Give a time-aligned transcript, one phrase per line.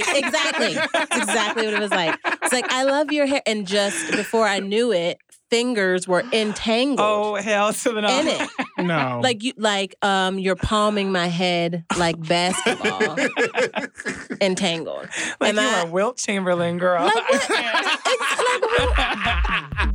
[0.00, 0.74] ex- exactly.
[0.74, 2.18] That's exactly what it was like.
[2.42, 5.18] It's like I love your hair, and just before I knew it,
[5.50, 8.20] fingers were entangled Oh hell to the no.
[8.20, 8.48] in it.
[8.78, 9.20] No.
[9.22, 13.16] Like you, like um, you're palming my head like basketball,
[14.40, 15.08] entangled.
[15.40, 17.04] like Am you I- are Wilt Chamberlain, girl.
[17.04, 17.24] Like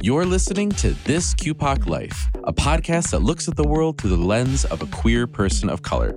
[0.02, 4.18] You're listening to This QPOC Life, a podcast that looks at the world through the
[4.18, 6.14] lens of a queer person of color.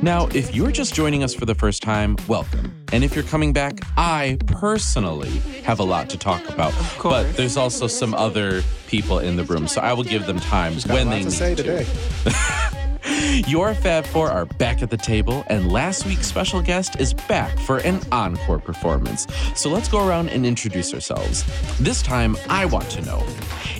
[0.00, 2.74] Now, if you're just joining us for the first time, welcome.
[2.92, 5.30] And if you're coming back, I personally
[5.64, 6.72] have a lot to talk about.
[6.98, 7.24] course.
[7.26, 10.74] But there's also some other people in the room, so I will give them time
[10.74, 11.62] Got when a lot they to need say to.
[11.62, 11.86] today.
[13.48, 17.58] Your Fab Four are back at the table, and last week's special guest is back
[17.60, 19.26] for an encore performance.
[19.54, 21.44] So let's go around and introduce ourselves.
[21.80, 23.24] This time, I want to know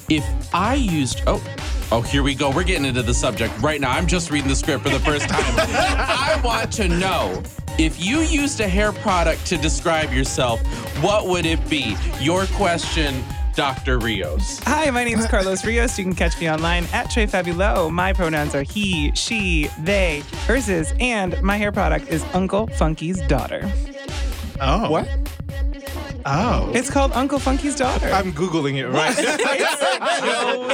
[0.09, 0.25] if
[0.55, 1.23] I used.
[1.27, 1.43] Oh,
[1.91, 2.51] oh, here we go.
[2.51, 3.91] We're getting into the subject right now.
[3.91, 5.43] I'm just reading the script for the first time.
[5.57, 7.43] I want to know.
[7.79, 10.61] If you used a hair product to describe yourself,
[11.03, 11.97] what would it be?
[12.21, 13.99] Your question, Dr.
[13.99, 14.59] Rios.
[14.61, 15.99] Hi, my name is Carlos Rios.
[15.99, 17.91] You can catch me online at Trey Fabulo.
[17.91, 20.69] My pronouns are he, she, they, hers,
[21.01, 23.71] and my hair product is Uncle Funky's daughter.
[24.61, 24.91] Oh.
[24.91, 25.09] What?
[26.25, 26.71] Oh.
[26.75, 28.09] It's called Uncle Funky's daughter.
[28.11, 29.15] I'm Googling it right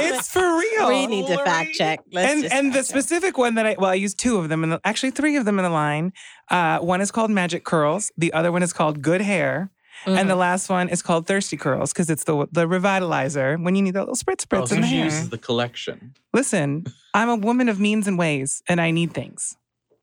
[0.01, 0.87] it's for real.
[0.89, 1.99] we need to fact check.
[2.11, 2.85] Let's and just and the check.
[2.85, 5.45] specific one that I well I used two of them and the, actually three of
[5.45, 6.13] them in the line.
[6.49, 8.11] Uh, one is called Magic Curls.
[8.17, 9.71] The other one is called Good Hair.
[10.05, 10.37] And the Mm.
[10.37, 14.01] last one is called Thirsty Curls because it's the the revitalizer when you need that
[14.07, 15.05] little spritz Oh, spritz in the she hair.
[15.05, 16.13] uses the collection.
[16.33, 19.57] Listen, I'm a woman of means and ways, and I need things.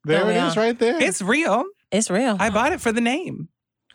[0.05, 0.48] There Oh, it yeah.
[0.48, 1.02] is, right there.
[1.02, 1.64] It's real.
[1.91, 2.36] it's real.
[2.39, 3.48] I bought it for the name.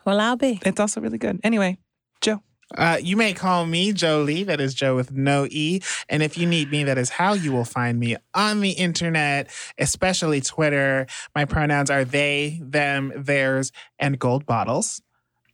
[0.05, 0.59] Well, I'll be.
[0.65, 1.39] It's also really good.
[1.43, 1.77] Anyway,
[2.21, 2.41] Joe.
[2.77, 4.43] Uh, you may call me Jolie.
[4.43, 5.81] That is Joe with no E.
[6.07, 9.49] And if you need me, that is how you will find me on the internet,
[9.77, 11.07] especially Twitter.
[11.35, 15.01] My pronouns are they, them, theirs, and gold bottles.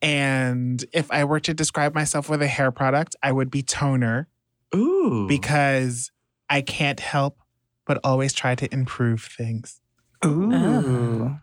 [0.01, 4.27] And if I were to describe myself with a hair product, I would be toner
[4.75, 5.25] Ooh.
[5.27, 6.11] because
[6.49, 7.39] I can't help
[7.85, 9.81] but always try to improve things.
[10.25, 10.51] Ooh.
[10.53, 11.37] Oh.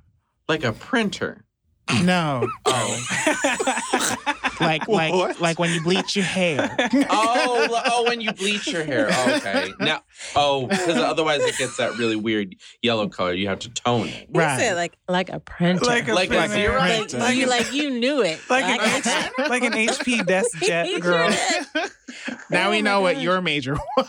[0.49, 1.44] like a printer.
[2.03, 4.17] No, Oh.
[4.61, 5.41] like like What?
[5.41, 6.75] like when you bleach your hair.
[7.11, 9.09] oh, oh, when you bleach your hair.
[9.11, 9.73] Oh, okay.
[9.81, 10.03] Now,
[10.35, 13.35] oh, because otherwise it gets that really weird yellow color.
[13.35, 14.29] You have to tone it.
[14.33, 14.59] You Right.
[14.59, 15.85] said like like a printer.
[15.85, 16.55] Like a Like a printer.
[16.55, 16.79] zero?
[16.79, 18.39] Like, Like you like you knew it.
[18.49, 21.29] like an Like- H, like an HP desk jet girl.
[22.51, 24.07] now Oh we my know what your major was.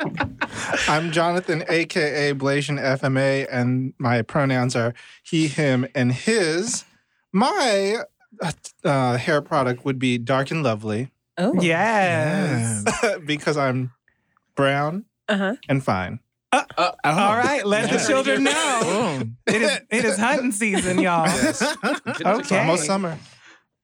[0.88, 6.84] I'm Jonathan, aka Blasian FMA, and my pronouns are he, him, and his.
[7.32, 7.96] My
[8.84, 11.54] uh, hair product would be Dark and Lovely Oh.
[11.60, 12.84] Yes.
[13.24, 13.92] because I'm
[14.54, 15.56] brown Uh-huh.
[15.68, 16.20] and fine.
[16.52, 16.64] Uh,
[17.04, 18.80] All right, let the children know.
[18.82, 19.36] Boom.
[19.46, 21.26] It is it is hunting season, y'all.
[21.26, 21.62] Yes.
[22.06, 22.58] It's Okay.
[22.58, 23.16] almost summer.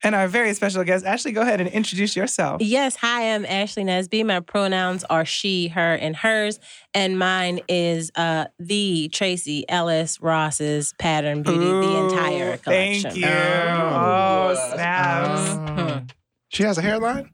[0.07, 2.63] And our very special guest, Ashley, go ahead and introduce yourself.
[2.63, 4.25] Yes, hi, I'm Ashley Nesby.
[4.25, 6.61] My pronouns are she, her, and hers,
[6.95, 13.11] and mine is uh the Tracee Ellis Ross's Pattern Beauty, the entire collection.
[13.11, 13.27] Thank you.
[13.27, 14.55] Oh.
[14.55, 15.41] Oh, snaps.
[15.73, 16.11] Mhm.
[16.51, 17.29] She has a hairline?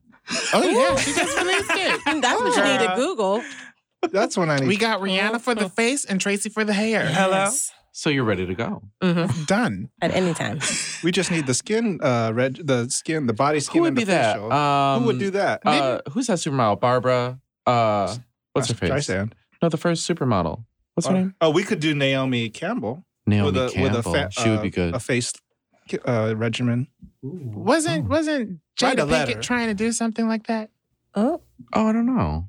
[0.54, 2.00] Oh yeah, she just released it.
[2.22, 3.42] That's what you need to Google.
[4.10, 7.04] That's when I need We got Rihanna for the face and Tracee for the hair.
[7.04, 7.36] Hello?
[7.36, 7.70] Yes.
[7.92, 8.82] So you're ready to go.
[9.02, 9.46] Mhm.
[9.46, 9.90] Done.
[10.00, 10.58] At any time.
[11.04, 13.96] We just need the skin, uh, reg- the skin, the body skin, Who would and
[13.96, 14.34] be the that?
[14.36, 14.52] facial.
[14.52, 15.60] Um, Who would do that?
[15.64, 16.80] Uh, who's that supermodel?
[16.80, 17.38] Barbara.
[17.66, 18.16] Uh,
[18.54, 18.90] what's her face?
[18.90, 19.32] Streisand.
[19.62, 20.64] No, the first supermodel.
[20.94, 21.34] What's her Oh, name?
[21.40, 23.82] Oh, we could do Naomi Campbell Naomi with a Campbell.
[23.82, 24.94] with a fa- she would uh, be good.
[24.94, 25.32] A face
[26.06, 26.88] uh, regimen.
[27.22, 29.32] Wasn't wasn't Write a Jada letter.
[29.34, 30.70] Pinkett trying to do something like that?
[31.14, 31.40] Oh,
[31.72, 32.48] oh, I don't know.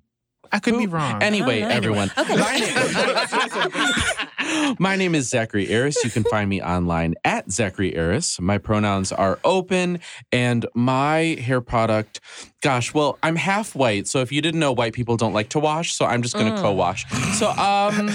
[0.52, 1.22] I could be wrong.
[1.22, 2.12] Anyway, Oh, everyone.
[2.18, 2.34] Okay.
[4.80, 6.04] My name, is Zachary Aris.
[6.04, 8.40] You can find me online at Zachary Aris.
[8.40, 10.00] My pronouns are open,
[10.32, 12.20] and my hair product,
[12.62, 14.08] gosh, well, I'm half white.
[14.08, 15.94] So if you didn't know, white people don't like to wash.
[15.94, 16.62] So I'm just going to Mm.
[16.62, 17.06] co-wash.
[17.38, 18.10] So um,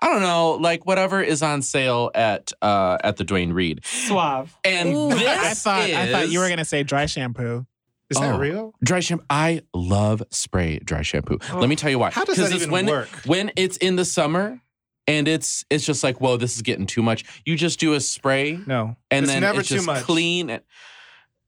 [0.00, 3.84] I don't know, like whatever is on sale at uh at the Duane Reade.
[3.84, 4.56] Suave.
[4.64, 5.08] And Ooh.
[5.10, 7.66] this I thought I thought you were gonna say dry shampoo.
[8.10, 8.38] Is that Oh.
[8.38, 8.72] real?
[8.82, 9.24] Dry shampoo.
[9.30, 11.38] I love spray dry shampoo.
[11.54, 12.10] Let me tell you why.
[12.10, 13.08] How does that it's even when, work?
[13.26, 14.60] When it's in the summer
[15.08, 17.24] and it's it's just like, whoa, this is getting too much.
[17.44, 18.94] You just do a spray No.
[19.10, 20.04] and it's then never it's too just much.
[20.04, 20.50] clean.
[20.50, 20.62] And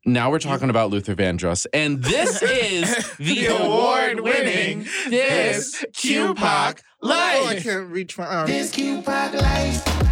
[0.05, 7.47] now we're talking about Luther Vandross, and this is the, The award-winning This QPOC Oh,
[7.49, 8.47] I can't reach my arm.
[8.47, 10.10] This Q-Pop life.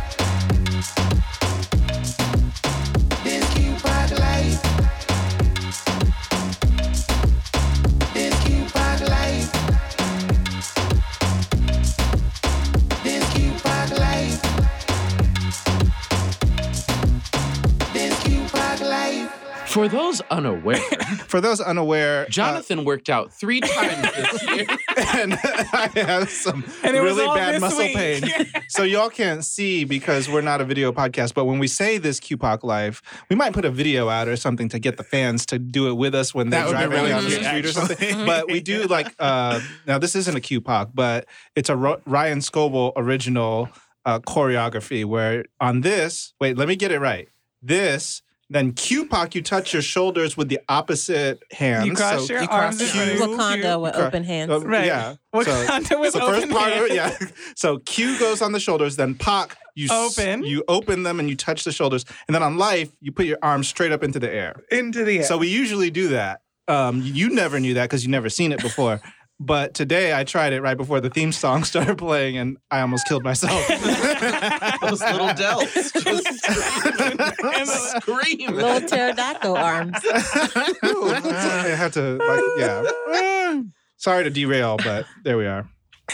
[19.68, 20.76] For those unaware,
[21.28, 24.66] For those unaware, uh, Jonathan worked out three times this year.
[24.96, 27.94] and I have some And it really all bad muscle week.
[27.94, 28.22] pain.
[28.68, 31.34] so y'all can't see because we're not a video podcast.
[31.34, 34.70] But when we say this QPOC life, we might put a video out or something
[34.70, 36.96] to get the fans to do it with us when they're That would be driving
[36.96, 38.26] really down the cute, street or something.
[38.26, 39.98] But we do like uh, now.
[39.98, 43.68] This isn't a QPOC, but it's a Ro- Ryan Scoble original
[44.06, 45.04] uh, choreography.
[45.04, 47.28] Where on this, wait, let me get it right.
[47.62, 48.22] This.
[48.50, 51.84] Then QPOC, you touch your shoulders with the opposite hand.
[51.86, 54.50] You cross So your you arms cross Q, front of Wakanda with Cor- open hands.
[54.50, 54.86] uh, Right.
[54.86, 55.14] Yeah.
[55.34, 57.16] Wakanda with the first open part of it, hands.
[57.20, 57.26] yeah.
[57.56, 60.44] So Q goes on the shoulders, then Pac, you s- Open.
[60.44, 63.38] you open them and you touch the shoulders, and then on life, you put your
[63.42, 64.62] arms straight up into the air.
[64.70, 65.24] Into the air.
[65.24, 66.40] So we usually do that.
[66.68, 69.00] Um, you never knew that because you never seen it before.
[69.40, 73.06] But today I tried it right before the theme song started playing, and I almost
[73.06, 73.66] killed myself.
[74.80, 75.92] Those little delts
[77.64, 78.54] just scream.
[78.54, 79.96] Little pterodactyl arms.
[80.02, 83.62] I had to, like, yeah.
[83.96, 85.68] Sorry to derail, but there we are.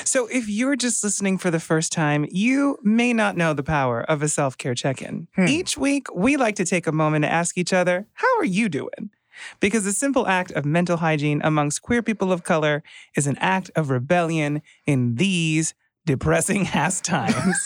[0.05, 4.03] So, if you're just listening for the first time, you may not know the power
[4.03, 5.29] of a self care check in.
[5.37, 5.47] Hmm.
[5.47, 8.69] Each week, we like to take a moment to ask each other, How are you
[8.69, 9.11] doing?
[9.60, 12.82] Because the simple act of mental hygiene amongst queer people of color
[13.16, 15.75] is an act of rebellion in these
[16.06, 17.56] depressing ass times.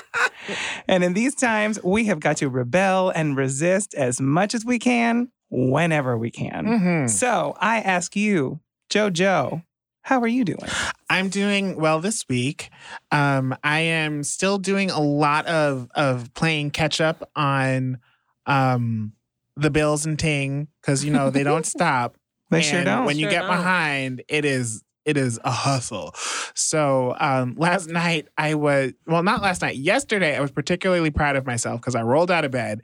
[0.88, 4.78] and in these times, we have got to rebel and resist as much as we
[4.78, 6.66] can, whenever we can.
[6.66, 7.10] Mhm.
[7.10, 8.60] So, I ask you,
[8.90, 9.62] JoJo,
[10.02, 10.68] how are you doing?
[11.08, 12.70] I'm doing well this week.
[13.10, 17.98] Um, I am still doing a lot of of playing catch up on
[18.46, 19.12] um,
[19.56, 22.16] the Bills and Ting because you know they don't stop.
[22.50, 23.04] They sure don't.
[23.06, 23.50] When you Sure get don't.
[23.56, 26.14] behind, it is it is a hustle.
[26.54, 29.76] So um, last night I was well, not last night.
[29.76, 32.82] Yesterday I was particularly proud of myself because I rolled out of bed,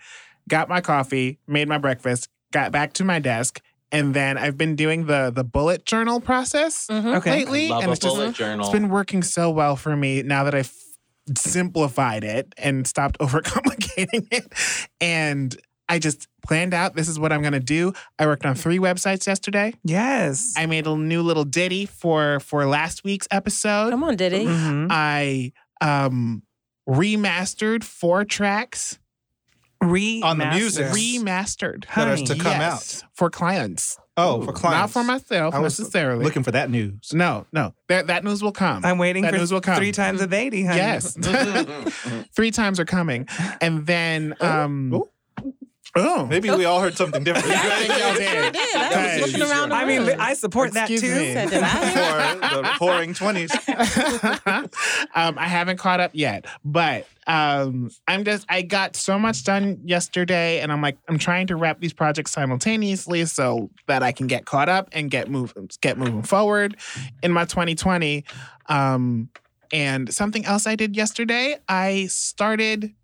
[0.49, 3.61] got my coffee, made my breakfast, got back to my desk,
[3.93, 7.17] and then I've been doing the the bullet journal process Mhm.
[7.19, 7.31] Okay.
[7.31, 8.65] lately, Love and a it's just bullet journal.
[8.67, 10.73] it's been working so well for me now that I've
[11.37, 14.53] simplified it and stopped overcomplicating it.
[15.01, 15.57] And
[15.89, 17.93] I just planned out this is what I'm gonna do.
[18.19, 19.75] I worked on three websites yesterday.
[19.85, 20.53] Yes.
[20.57, 23.91] I made a new little ditty for for last week's episode.
[23.91, 24.45] Come on, Diddy.
[24.47, 24.89] Mhm.
[24.91, 26.43] I um
[26.89, 28.99] remastered four tracks.
[29.83, 30.25] Remastered.
[30.25, 30.87] On the music.
[30.89, 31.85] Remastered.
[31.95, 33.97] That is to Honey, come Yes, for clients.
[34.17, 34.81] Oh, for clients.
[34.81, 36.25] Not for myself I was necessarily.
[36.25, 37.13] Looking for that news.
[37.13, 37.73] no, no.
[37.89, 38.85] That that news will come.
[38.85, 39.77] I'm waiting That for news will come.
[39.77, 40.79] three times a baby, honey.
[40.79, 41.17] Yes.
[42.35, 43.29] Three times are coming.
[43.61, 45.09] And then um Oh.
[45.97, 46.27] Oh.
[46.27, 47.47] Maybe we all heard something different.
[47.57, 48.53] I think y'all Sure did.
[48.53, 48.77] did.
[48.77, 49.21] I was Okay.
[49.23, 50.09] looking around the I mean.
[50.21, 50.95] I support that too.
[50.95, 51.33] me.
[51.33, 52.35] Said, did I?
[52.51, 53.51] for the pouring 20s.
[55.15, 59.81] um, I haven't caught up yet, but um, I'm just I got so much done
[59.85, 64.27] yesterday, and I'm like I'm trying to wrap these projects simultaneously so that I can
[64.27, 66.77] get caught up and get move get moving forward
[67.23, 68.25] in my 2020.
[68.69, 69.31] Um,
[69.73, 72.95] and something else I did yesterday, I started.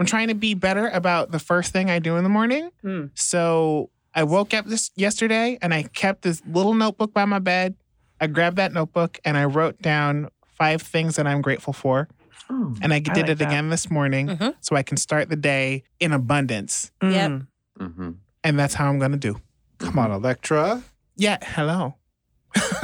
[0.00, 2.70] I'm trying to be better about the first thing I do in the morning.
[2.80, 3.06] Hmm.
[3.14, 7.74] So I woke up this yesterday and I kept this little notebook by my bed.
[8.18, 12.08] I grabbed that notebook and I wrote down five things that I'm grateful for.
[12.48, 13.46] Oh, And I I did like it that.
[13.48, 14.54] again this morning Mhm.
[14.60, 16.90] so I can start the day in abundance.
[17.02, 17.30] Yep.
[17.30, 17.46] Mm.
[17.78, 18.14] Mhm.
[18.42, 19.38] And that's how I'm going to do.
[19.78, 20.82] Come on, Electra.
[21.16, 21.96] Yeah, hello.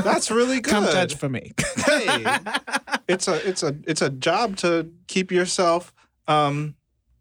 [0.04, 0.70] That's really good.
[0.70, 1.52] Come judge for me.
[1.76, 2.24] Hey,
[3.08, 5.92] it's a it's a it's a job to keep yourself
[6.28, 6.74] um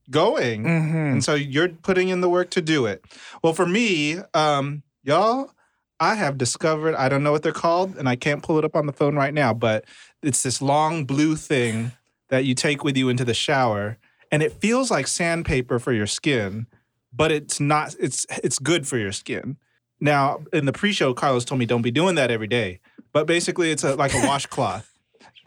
[0.09, 0.63] going.
[0.63, 1.11] Mhm.
[1.13, 3.03] And so you're putting in the work to do it.
[3.43, 5.51] Well, for me, um, y'all,
[5.99, 8.75] I have discovered, I don't know what they're called, and I can't pull it up
[8.75, 9.85] on the phone right now, but
[10.21, 11.91] it's this long blue thing
[12.29, 13.97] that you take with you into the shower,
[14.31, 16.67] and it feels like sandpaper for your skin,
[17.13, 19.57] but it's not, it's it's good for your skin.
[20.01, 22.79] Now, in the pre-show, Carlos told me don't be doing that every day.
[23.13, 24.91] But basically it's a like a washcloth.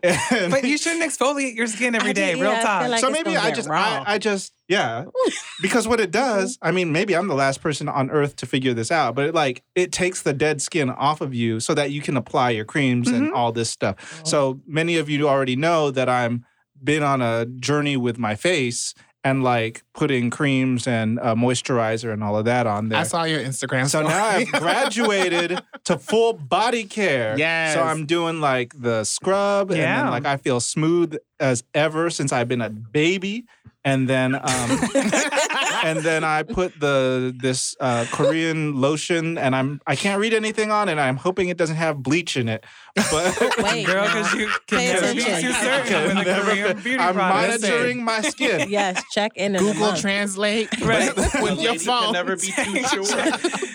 [0.02, 2.34] And- But you shouldn't exfoliate your skin every I day.
[2.34, 2.82] did- Real yeah, I talk.
[2.82, 4.04] feel like so it's maybe gonna I get just raw.
[4.06, 5.06] I, I just yeah
[5.62, 6.40] because what it mm-hmm.
[6.40, 9.24] does i mean maybe i'm the last person on earth to figure this out but
[9.26, 12.50] it like it takes the dead skin off of you so that you can apply
[12.50, 13.34] your creams and mm-hmm.
[13.34, 16.44] all this stuff so many of you already know that i'm
[16.84, 18.94] been on a journey with my face
[19.28, 23.24] and like putting creams and uh, moisturizer and all of that on there I saw
[23.24, 23.88] your Instagram.
[23.88, 27.36] so now I've graduated to full body care.
[27.38, 27.74] Yes.
[27.74, 30.02] So I'm doing like the scrub, and Yeah.
[30.02, 33.44] then like I feel smooth as ever since I've been a baby,
[33.84, 34.40] and then um,
[35.84, 40.70] and then I put the this uh, Korean lotion, and I'm I can't read anything
[40.70, 40.98] on it.
[40.98, 42.64] I'm hoping it doesn't have bleach in it,
[43.10, 43.36] but.
[43.58, 44.14] Wait, Girl, now.
[44.14, 46.82] because you can Pay never be too I certain can with a never Korean be-
[46.82, 47.62] beauty I'm product.
[47.62, 48.68] monitoring my skin.
[48.78, 49.54] Yes, check in.
[49.56, 50.00] in Google month.
[50.00, 51.14] Translate Right.
[51.16, 52.12] with your phone.
[52.12, 53.04] never be too sure.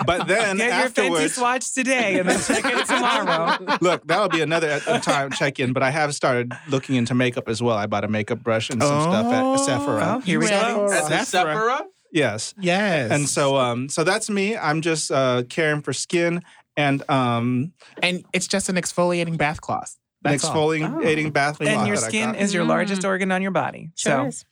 [0.05, 3.57] But then Get your Fenty afterwards, swatch today and then check it tomorrow.
[3.81, 5.73] look, that would be another uh, time check in.
[5.73, 7.75] But I have started looking into makeup as well.
[7.77, 10.15] I bought a makeup brush and some stuff at Sephora.
[10.17, 10.87] Oh, here we go.
[10.89, 11.13] Sephora.
[11.19, 11.81] At Sephora?
[12.13, 12.53] Yes.
[12.59, 13.11] Yes.
[13.11, 14.55] And so, um, so that's me.
[14.55, 16.41] I'm just uh, caring for skin
[16.77, 19.97] and um, and it's just an exfoliating bath cloth.
[20.23, 20.69] an That's all.
[20.69, 22.69] exfoliating bath And cloth your that skin is your Mm.
[22.69, 23.89] largest organ on your body.
[23.95, 24.45] Sure so is.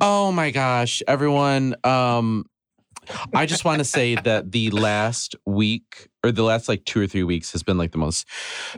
[0.00, 1.74] Oh my gosh, everyone.
[1.84, 2.44] Um,
[3.34, 7.06] I just want to say that the last week or the last like two or
[7.06, 8.26] three weeks has been like the most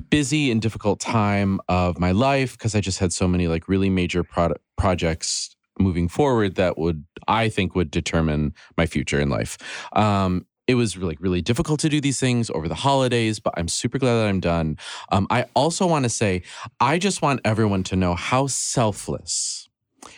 [0.08, 3.90] busy and difficult time of my life because I just had so many like really
[3.90, 9.56] major product projects moving forward that would I think would determine my future in life.
[9.92, 13.68] Um, it was really really difficult to do these things over the holidays, but I'm
[13.68, 14.76] super glad that I'm done.
[15.10, 16.42] Um, I also want to say
[16.78, 19.68] I just want everyone to know how selfless,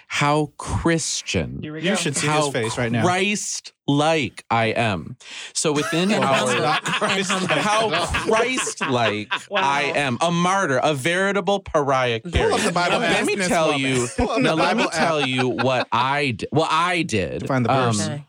[0.06, 3.02] how Christian, You should see how his face right now.
[3.02, 5.16] Christ-like I am.
[5.54, 6.62] So within And our humble.
[6.62, 7.54] not And Christ- humble.
[7.56, 7.90] how
[8.26, 9.60] Christ-like Wow.
[9.62, 13.72] I am, a martyr, a veritable pariah Pull up the Bible Now, let me tell
[13.72, 13.80] woman.
[13.80, 14.06] you.
[14.16, 16.48] Pull up the Now let me tell you what I did.
[16.52, 18.06] What I did Find the verse.
[18.06, 18.24] Okay.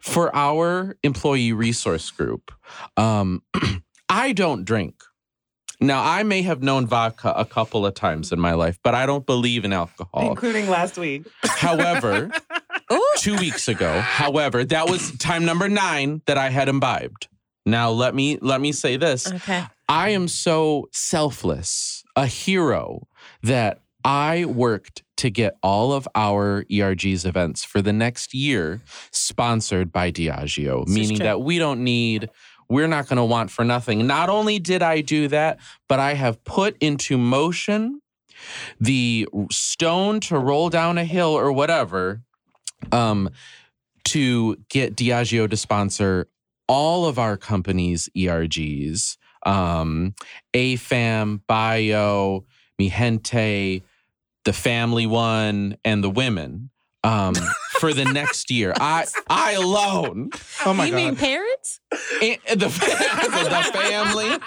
[0.00, 2.52] for our employee resource group.
[2.96, 3.42] Um,
[4.08, 5.02] I don't drink.
[5.80, 9.06] Now I may have known vodka a couple of times in my life, but I
[9.06, 10.30] don't believe in alcohol.
[10.30, 11.26] Including last week.
[11.44, 12.30] However,
[13.18, 17.28] two weeks ago, however, that was time number nine that I had imbibed.
[17.64, 19.30] Now let me let me say this.
[19.30, 19.64] Okay.
[19.88, 23.08] I am so selfless, a hero,
[23.42, 29.92] that I worked to get all of our ERG's events for the next year sponsored
[29.92, 32.30] by Diageo, This meaning that we don't need,
[32.70, 34.06] we're not going to want for nothing.
[34.06, 35.58] Not only did I do that,
[35.88, 38.00] but I have put into motion
[38.80, 42.22] the stone to roll down a hill or whatever
[42.92, 43.28] um,
[44.04, 46.28] to get Diageo to sponsor
[46.68, 50.14] all of our company's ERGs, um,
[50.54, 52.44] AFAM, Bio,
[52.78, 53.82] Mi Gente,
[54.44, 56.70] the family one, and the women
[57.02, 57.34] um,
[57.80, 58.72] for the next year.
[58.78, 60.30] I I alone,
[60.64, 60.96] Oh my you god.
[60.96, 61.80] mean parents?
[62.22, 64.38] and the, the family.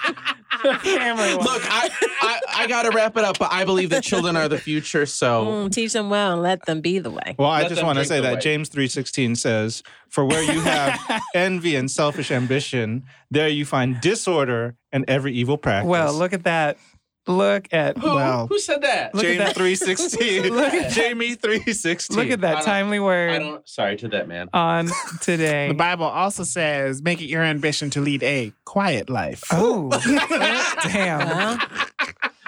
[0.80, 1.46] Family one.
[1.46, 1.90] Look, I,
[2.22, 5.06] I I gotta wrap it up, but I believe that children are the future.
[5.06, 7.36] So Mm, teach them well and let them be the way.
[7.38, 8.40] Well, I just want to say that way.
[8.40, 11.00] James 3:16 says, "For where you have
[11.36, 16.44] envy and selfish ambition, there you find disorder and every evil practice." Well, look at
[16.44, 16.78] that.
[17.25, 18.48] Look at who Wow.
[18.48, 19.15] who said that?
[19.15, 19.56] Look at that.
[19.56, 20.50] 3:16.
[20.51, 22.15] Look at- Jamie 3:16.
[22.18, 23.70] look at I that don't- timely I word don't.
[23.70, 24.50] Sorry to that man.
[24.53, 24.89] on
[25.22, 25.70] today.
[25.70, 29.42] The Bible also says, make it your ambition to lead a quiet life.
[29.51, 29.89] Oh,
[30.84, 31.27] damn.
[31.27, 31.60] Well,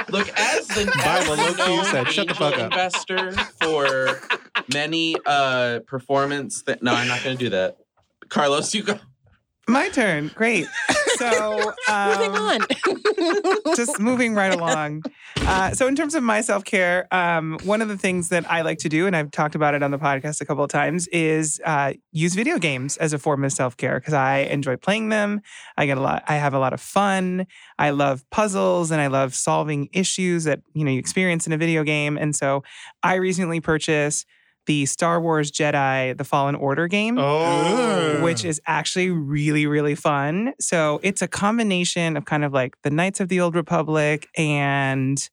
[0.10, 4.20] Look, as the Bible as the low-key said, "Shut the fuck up." investor for
[4.74, 6.62] many uh performance.
[6.64, 7.78] That no, I'm not going to do that.
[8.30, 9.00] Carlos, you go.
[9.68, 10.32] My turn.
[10.36, 10.68] Great.
[11.18, 12.60] So, moving um, on.
[13.78, 15.04] just moving right along.
[15.38, 18.64] Uh, so, in terms of my self care, um, one of the things that I
[18.64, 21.08] like to do, and I've talked about it on the podcast a couple of times,
[21.08, 25.08] is uh, use video games as a form of self care because I enjoy playing
[25.08, 25.40] them.
[25.78, 26.26] I get a lot.
[26.28, 27.48] I have a lot of fun.
[27.80, 31.58] I love puzzles and I love solving issues that you know you experience in a
[31.58, 32.18] video game.
[32.18, 32.62] And so,
[33.04, 34.26] I recently purchased
[34.66, 38.22] the Star Wars Jedi: The Fallen Order game Oh.
[38.24, 40.54] which is actually really, really fun.
[40.60, 45.30] So it's a combination of kind of like the Knights of the Old Republic and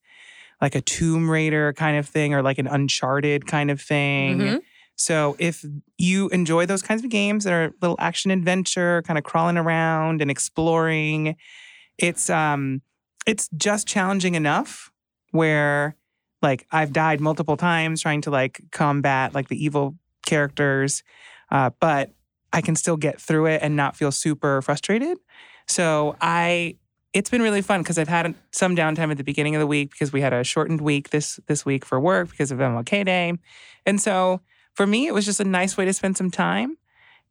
[0.61, 4.39] like a Tomb Raider kind of thing or like an Uncharted kind of thing.
[4.39, 4.61] Mhm.
[4.95, 5.65] So if
[5.99, 9.57] you enjoy those kinds of games that are a little action adventure, kind of crawling
[9.57, 11.35] around and exploring,
[11.99, 12.83] it's um
[13.27, 14.91] it's just challenging enough
[15.31, 15.97] where
[16.43, 19.97] like I've died multiple times trying to like combat like the evil
[20.27, 21.03] characters,
[21.51, 22.11] uh, but
[22.53, 25.19] I can still get through it and not feel super frustrated.
[25.67, 26.77] So I
[27.13, 29.91] it's been really fun because I've had some downtime at the beginning of the week
[29.91, 33.33] because we had a shortened week this this week for work because of MLK Day,
[33.87, 34.41] and so
[34.75, 36.77] for me it was just a nice way to spend some time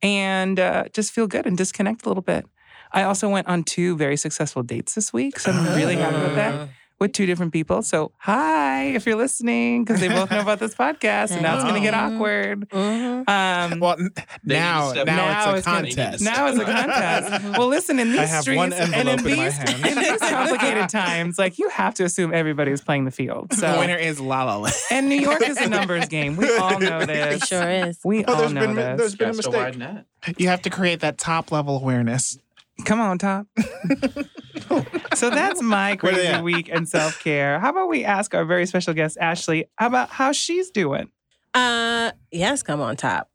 [0.02, 2.46] and uh, just feel good and disconnect a little bit.
[2.92, 6.36] I also went on two very successful dates this week, so I'm really happy with
[6.36, 6.70] that.
[7.02, 7.82] with two different people.
[7.82, 11.64] So, hi, if you're listening, because they both know about this podcast, and now it's
[11.64, 12.70] going to get awkward.
[12.70, 13.28] Mhm.
[13.28, 14.12] Um, Well, n-
[14.44, 16.24] They need to now, now, Now it's it's a gonna- contest.
[16.24, 17.58] now it's a contest.
[17.58, 21.58] well, listen, in these streets and in envelope in these, in these complicated times, like
[21.58, 23.52] you have to assume everybody's playing the field.
[23.54, 24.76] So the winner is La La Land.
[24.92, 26.36] and New York is a numbers game.
[26.38, 27.48] We all know It this.
[27.48, 27.98] sure is.
[28.06, 28.98] We Oh, all know been this.
[29.00, 30.36] there's been a Cast mistake.
[30.38, 32.38] You have to create that top level awareness.
[32.86, 33.48] Come on, Top.
[35.16, 37.60] so that's my Where they crazy week and self care.
[37.60, 41.10] How about we ask our very special guest, Ashley, how about how she's doing?
[41.54, 43.31] Uh, yes, come on top.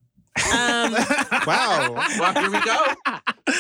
[0.55, 0.95] Um,
[1.47, 1.93] Wow.
[2.19, 2.87] Well, here we go.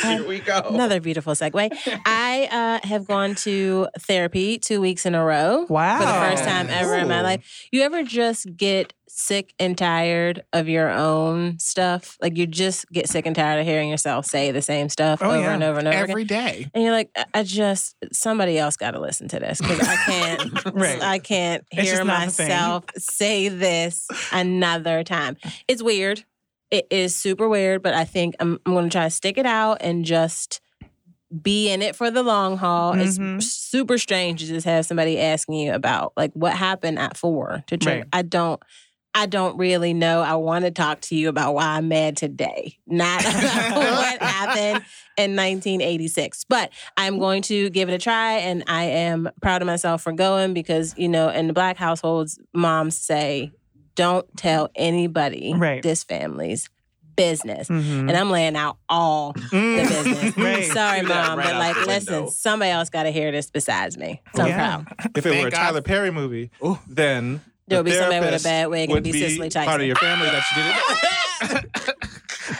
[0.02, 0.58] Here we go.
[0.70, 1.70] another beautiful segue.
[2.04, 5.66] I uh, have gone to therapy two weeks in a row.
[5.68, 6.00] Wow.
[6.00, 7.66] For the first time ever in my life.
[7.70, 12.16] You ever just get sick and tired of your own stuff?
[12.20, 15.30] Like you just get sick and tired of hearing yourself say the same stuff Oh,
[15.30, 15.54] over yeah.
[15.54, 16.10] and over and over again.
[16.10, 16.68] Every day.
[16.74, 19.96] And you're like, I- I just somebody else got to listen to this because I
[19.96, 20.52] can't.
[20.76, 21.00] Right.
[21.00, 22.48] I can't hear just not the thing.
[22.48, 25.36] myself say this another time.
[25.68, 26.24] It's weird.
[26.70, 29.46] It is super weird, but I think I'm, I'm going to try to stick it
[29.46, 30.60] out and just
[31.42, 32.94] be in it for the long haul.
[32.94, 33.36] Mhm.
[33.36, 37.64] It's super strange to just have somebody asking you about like what happened at four
[37.66, 38.00] to trigger.
[38.00, 38.08] Right.
[38.12, 38.60] I don't.
[39.18, 40.20] I don't really know.
[40.20, 44.84] I want to talk to you about why I'm mad today, not about what happened
[45.16, 46.44] in 1986.
[46.44, 50.12] But I'm going to give it a try, and I am proud of myself for
[50.12, 53.52] going because you know, in the black households, moms say,
[53.96, 55.82] "Don't tell anybody Right.
[55.82, 56.68] this family's
[57.16, 58.00] business." Mhm.
[58.08, 59.88] And I'm laying out all the Mm.
[59.88, 60.36] business.
[60.36, 60.64] Right.
[60.66, 62.30] Sorry, mom, right but like, listen, window.
[62.30, 64.20] somebody else got to hear this besides me.
[64.36, 64.82] So Yeah.
[65.14, 65.56] If it Thank were a God.
[65.58, 66.78] Tyler Perry movie, Ooh.
[66.88, 69.66] then There the would be somebody with a bad wig and would be Cicely Tyson.
[69.68, 71.75] part of your family that you did it.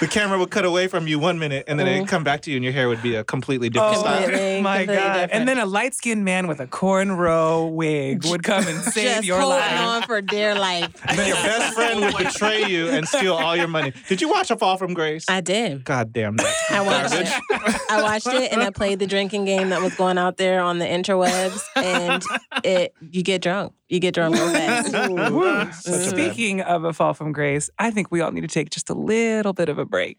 [0.06, 2.08] The camera would cut away from you one minute, and then it'd mm.
[2.08, 4.22] come back to you, and your hair would be a completely different Oh style.
[4.22, 5.12] Completely, my completely God.
[5.12, 5.32] different.
[5.32, 9.24] And then a light skinned man with a cornrow wig would come and save just
[9.24, 9.80] your holding life.
[9.80, 10.94] on for dear life.
[11.08, 13.92] And then your best friend would betray you and steal all your money.
[14.08, 15.24] Did you watch A Fall from Grace?
[15.28, 15.84] I did.
[15.84, 16.54] God damn that.
[16.70, 17.28] I watched Garbage.
[17.28, 17.80] it.
[17.90, 20.78] I watched it and I played the drinking game that was going out there on
[20.78, 22.22] the interwebs, and
[22.64, 23.72] it you get drunk.
[23.88, 24.92] You get drunk real fast.
[25.32, 25.72] Woo.
[25.72, 28.48] Such a bad- Speaking of a fall from grace, I think we all need to
[28.48, 30.18] take just a little bit of a break.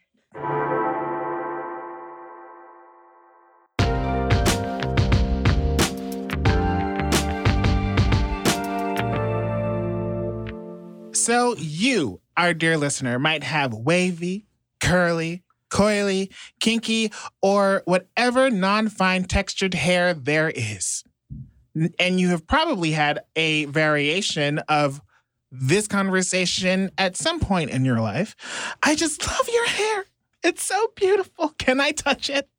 [11.14, 14.46] So you, our dear listener, might have wavy,
[14.80, 21.04] curly, coily, kinky, or whatever non-fine textured hair there is.
[22.00, 25.02] And you have probably had a variation of
[25.52, 28.36] this conversation at some point in your life.
[28.84, 30.06] I just love your hair.
[30.44, 31.50] It's so beautiful.
[31.58, 32.50] Can I touch it?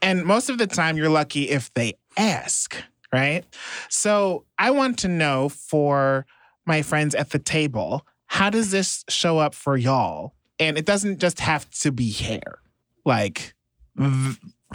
[0.00, 2.76] And most of the time, you're lucky if they ask,
[3.12, 3.44] right?
[3.88, 6.26] So I want to know for
[6.64, 10.34] my friends at the table, how does this show up for y'all?
[10.58, 12.60] And it doesn't just have to be hair,
[13.04, 13.54] like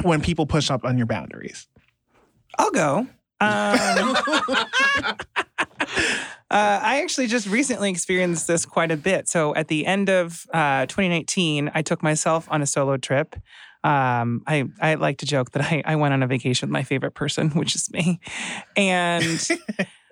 [0.01, 1.67] when people push up on your boundaries.
[2.57, 3.07] I'll go.
[3.39, 4.17] Um,
[6.49, 9.27] Uh, I actually just recently experienced this quite a bit.
[9.27, 13.35] So at the end of uh, 2019, I took myself on a solo trip.
[13.83, 16.83] Um, I, I like to joke that I, I went on a vacation with my
[16.83, 18.21] favorite person, which is me.
[18.77, 19.45] And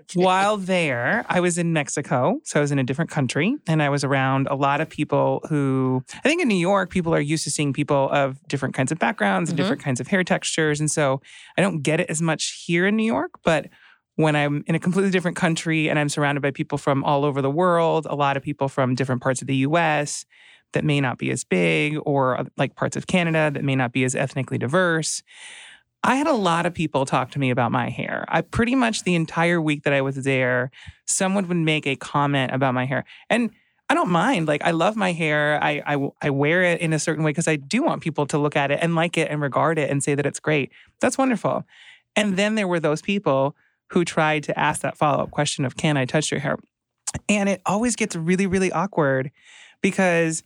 [0.13, 2.39] while there, I was in Mexico.
[2.43, 5.41] So I was in a different country and I was around a lot of people
[5.49, 8.91] who, I think in New York, people are used to seeing people of different kinds
[8.91, 9.61] of backgrounds and Mhm.
[9.63, 10.79] different kinds of hair textures.
[10.79, 11.21] And so
[11.57, 13.67] I don't get it as much here in New York, but
[14.15, 17.41] when I'm in a completely different country and I'm surrounded by people from all over
[17.41, 20.25] the world, a lot of people from different parts of the US
[20.73, 24.03] that may not be as big, or like parts of Canada that may not be
[24.03, 25.21] as ethnically diverse.
[26.05, 28.25] I had a lot of people talk to me about my hair.
[28.27, 30.69] I pretty much the entire week that I was there,
[31.05, 33.05] someone would make a comment about my hair.
[33.29, 33.49] And
[33.89, 34.47] I don't mind.
[34.47, 35.59] Like I love my hair.
[35.63, 38.37] I I, I wear it in a certain way because I do want people to
[38.37, 40.71] look at it and like it and regard it and say that it's great.
[41.01, 41.63] That's wonderful.
[42.15, 43.55] And then there were those people
[43.89, 46.57] who tried to ask that follow up question of, can I touch your hair?
[47.27, 49.31] And it always gets really, really awkward
[49.81, 50.43] because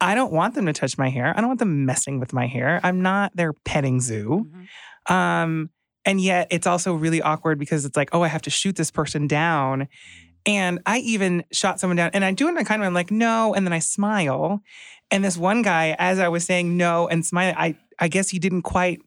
[0.00, 1.32] I don't want them to touch my hair.
[1.36, 2.80] I don't want them messing with my hair.
[2.82, 4.46] I'm not their petting zoo.
[4.46, 4.64] Mm-hmm.
[5.08, 5.70] Um,
[6.04, 8.90] and yet it's also really awkward because it's like, oh, I have to shoot this
[8.90, 9.88] person down.
[10.46, 12.94] And I even shot someone down and I do it in a kind of, I'm
[12.94, 13.54] like, no.
[13.54, 14.62] And then I smile.
[15.10, 18.38] And this one guy, as I was saying no and smiling, I, I guess he
[18.38, 19.00] didn't quite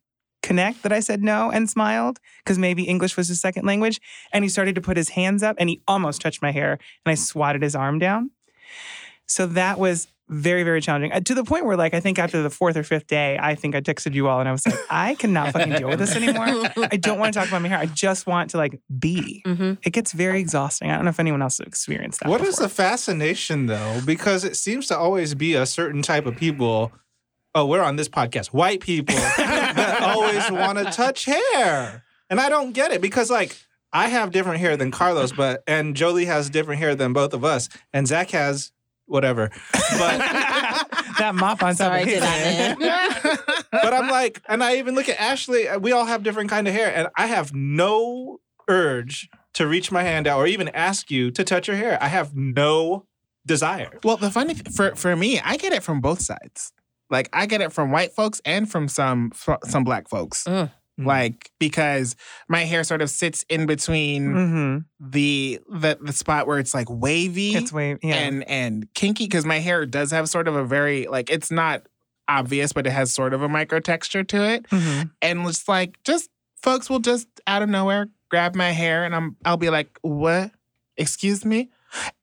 [0.44, 4.02] connect that I said no and smiled because maybe English was his second language.
[4.34, 6.74] And he started to put his hands up and he almost touched my hair
[7.06, 8.32] and I swatted his arm down.
[9.28, 11.12] So that was very, very challenging.
[11.12, 13.54] Uh, to the point where, like, I think after the fourth or fifth day, I
[13.56, 16.16] think I texted you all and I was like, I cannot fucking deal with this
[16.16, 16.46] anymore.
[16.92, 17.78] I don't want to talk about my hair.
[17.80, 19.44] I just want to like be.
[19.46, 20.90] hmm It gets very exhausting.
[20.90, 22.30] I don't know if anyone else has experienced that.
[22.30, 22.64] What is before.
[22.68, 24.00] the fascination though?
[24.06, 26.92] Because it seems to always be a certain type of people.
[27.54, 28.48] Oh, we're on this podcast.
[28.48, 32.04] White people that always want to touch hair.
[32.30, 33.58] And I don't get it because like
[33.92, 37.44] I have different hair than Carlos, but and Jolie has different hair than both of
[37.44, 37.68] us.
[37.92, 38.72] And Zach has
[39.12, 39.50] whatever.
[39.74, 40.18] But
[41.20, 42.78] that mop on top Sorry of to his head?
[43.72, 46.68] but I'm like, and I even look at Ashley, uh, we all have different kind
[46.68, 51.12] of hair, and I have no urge to reach my hand out or even ask
[51.12, 51.98] you to touch your hair.
[52.02, 53.06] I have no
[53.46, 54.00] desire.
[54.04, 56.72] Well, the funny th- for for me, I get it from both sides.
[57.10, 60.48] Like I get it from white folks and from some fr- some black folks.
[61.02, 61.06] Mm.
[61.08, 62.16] Like because
[62.48, 64.78] my hair sort of sits in between Mm-hmm.
[65.10, 68.16] the the the spot where it's like wavy It's way, yeah.
[68.16, 71.84] and and kinky because my hair does have sort of a very like it's not
[72.28, 74.64] obvious, but it has sort of a micro texture to it.
[74.70, 75.12] Mhm.
[75.22, 76.30] And it's like just
[76.62, 80.52] folks will just out of nowhere grab my hair and I'm I'll be like, what?
[80.98, 81.70] Excuse me?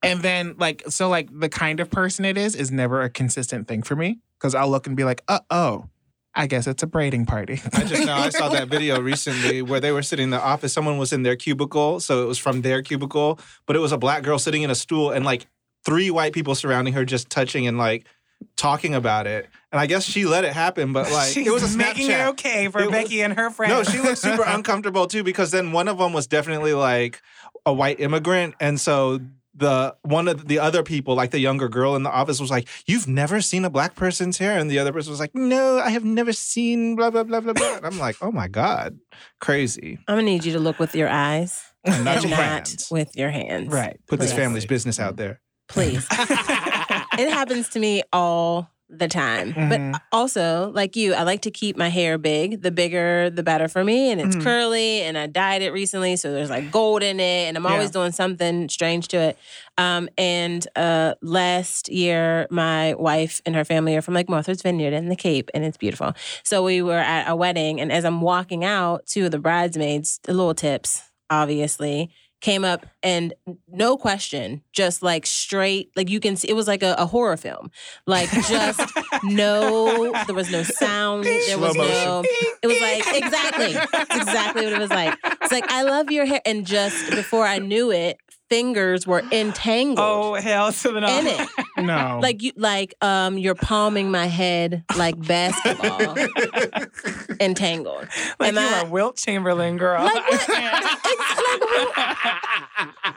[0.02, 3.68] And then like so like the kind of person it is is never a consistent
[3.68, 4.20] thing for me.
[4.38, 5.86] Cause I'll look and be like, uh oh,
[6.34, 7.60] I guess it's a braiding party.
[7.72, 10.72] I just know I saw that video recently where they were sitting in the office.
[10.72, 13.98] Someone was in their cubicle, so it was from their cubicle, but it was a
[13.98, 15.46] black girl sitting in a stool and like
[15.84, 18.06] three white people surrounding her, just touching and like
[18.56, 19.48] talking about it.
[19.72, 22.20] And I guess she let it happen, but like She's it was a making it
[22.28, 23.72] okay for It was- Becky and her friends.
[23.72, 27.20] No, she looked super uncomfortable too because then one of them was definitely like
[27.66, 29.18] a white immigrant, and so
[29.58, 32.68] the one of the other people, like the younger girl in the office, was like,
[32.86, 35.90] "You've never seen a black person's hair," and the other person was like, "No, I
[35.90, 38.98] have never seen blah blah blah blah blah." And I'm like, "Oh my god,
[39.40, 42.74] crazy!" I'm gonna need you to look with your eyes And not and your not
[42.90, 43.68] with your hands.
[43.72, 43.98] right.
[44.06, 45.40] Put this family's business out there.
[45.68, 46.06] Please.
[46.10, 49.52] it happens to me all the time.
[49.52, 49.92] Mhm.
[49.92, 52.62] But also, like you, I like to keep my hair big.
[52.62, 54.10] The bigger, the better for me.
[54.10, 54.42] And it's Mhm.
[54.42, 57.90] curly, and I dyed it recently, so there's like gold in it, and I'm always
[57.90, 59.38] doing something strange to it.
[59.76, 64.94] Um, and uh, last year, my wife and her family are from like Martha's Vineyard
[64.94, 66.14] in the Cape, and it's beautiful.
[66.42, 70.18] So we were at a wedding, and as I'm walking out, two of the bridesmaids,
[70.22, 73.34] the little tips, obviously, came up and
[73.68, 77.36] no question, just like straight, like you can see, it was like a, a horror
[77.36, 77.70] film.
[78.06, 78.80] Like just
[79.24, 81.24] no, there was no sound.
[81.24, 82.22] There was no,
[82.62, 83.74] it was like, exactly,
[84.16, 85.18] exactly what it was like.
[85.42, 86.40] It's like, I love your hair.
[86.46, 91.18] And just before I knew it, fingers were entangled Oh hell to the no.
[91.18, 91.48] in it.
[91.78, 92.18] no.
[92.22, 96.16] Like you, like um, you're palming my head like basketball,
[97.40, 98.08] entangled.
[98.40, 100.02] like Am you I- are Wilt Chamberlain, girl.
[100.04, 100.48] Like what?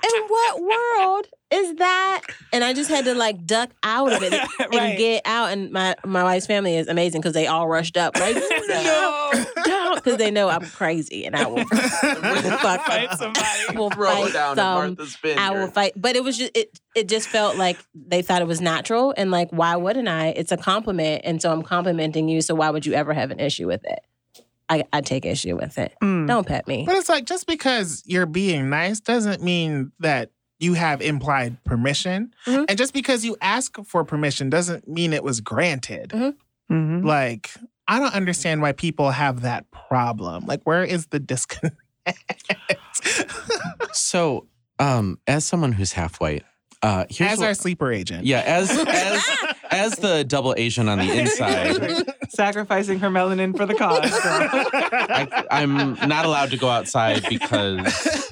[0.04, 2.22] It's like, in what world is that?
[2.52, 4.98] And I just had to like duck out of it and Right.
[4.98, 5.52] get out.
[5.52, 9.32] And my my wife's family is amazing because they all rushed up like no,
[9.94, 13.46] don't, because they know I'm crazy and I will fuck Fight somebody.
[13.70, 15.40] I will Throw fight down some- Martha's Vineyard.
[15.40, 15.94] I will fight.
[15.96, 19.32] But it was just it it just felt like they thought it was natural and
[19.32, 20.28] like why wouldn't I?
[20.30, 21.22] It's a compliment.
[21.26, 22.42] And so I'm complimenting you.
[22.42, 24.00] So why would you ever have an issue with it?
[24.70, 25.94] I, I take issue with it.
[26.02, 26.28] Mm.
[26.28, 26.84] Don't pet me.
[26.86, 32.34] But it's like just because you're being nice doesn't mean that you have implied permission.
[32.46, 32.66] Mhm.
[32.70, 36.12] And just because you ask for permission doesn't mean it was granted.
[36.12, 36.36] Mhm.
[36.72, 37.04] Mhm.
[37.04, 37.52] Like,
[37.92, 40.46] I don't understand why people have that problem.
[40.46, 41.76] Like, where is the disconnect?
[43.94, 44.48] So,
[44.80, 46.44] um, as someone who's half white,
[46.82, 48.26] uh, here's As what- our sleeper agent.
[48.26, 49.24] yeah, as as
[49.70, 54.00] as the double Asian on the inside, Sacrificing her melanin for the cause.
[54.14, 58.32] I, I'm not allowed to go outside because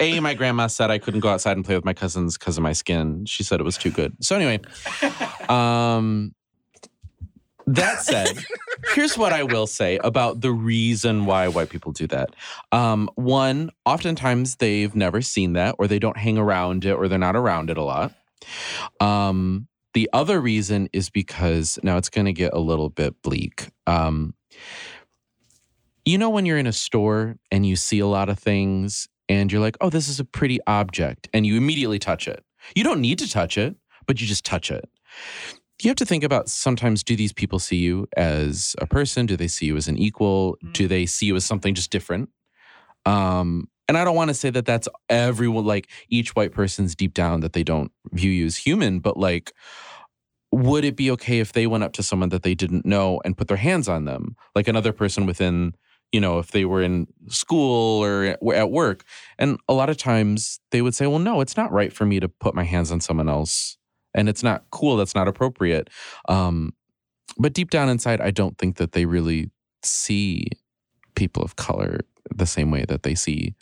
[0.00, 2.62] a my grandma said I couldn't go outside and play with my cousins because of
[2.62, 3.26] my skin.
[3.26, 4.16] She said it was too good.
[4.24, 4.60] So anyway,
[5.48, 6.34] um,
[7.66, 8.44] that said,
[8.94, 12.34] here's what I will say about the reason why white people do that.
[12.72, 17.18] Um, one, oftentimes they've never seen that, or they don't hang around it, or they're
[17.18, 18.12] not around it a lot.
[19.00, 23.68] Um, the other reason is because now it's going to get a little bit bleak.
[23.86, 24.34] Um,
[26.04, 29.50] you know, when you're in a store and you see a lot of things and
[29.50, 32.44] you're like, oh, this is a pretty object, and you immediately touch it.
[32.74, 33.74] You don't need to touch it,
[34.06, 34.88] but you just touch it.
[35.84, 39.26] You have to think about sometimes do these people see you as a person?
[39.26, 40.56] Do they see you as an equal?
[40.72, 42.30] Do they see you as something just different?
[43.04, 47.12] Um, and I don't want to say that that's everyone, like each white person's deep
[47.12, 49.52] down that they don't view you as human, but like,
[50.52, 53.36] would it be okay if they went up to someone that they didn't know and
[53.36, 55.74] put their hands on them, like another person within,
[56.12, 59.04] you know, if they were in school or at work?
[59.38, 62.20] And a lot of times they would say, well, no, it's not right for me
[62.20, 63.76] to put my hands on someone else
[64.14, 64.96] and it's not cool.
[64.96, 65.90] That's not appropriate.
[66.28, 66.72] Um,
[67.38, 69.50] but deep down inside, I don't think that they really
[69.82, 70.46] see
[71.14, 72.00] people of color
[72.34, 73.54] the same way that they see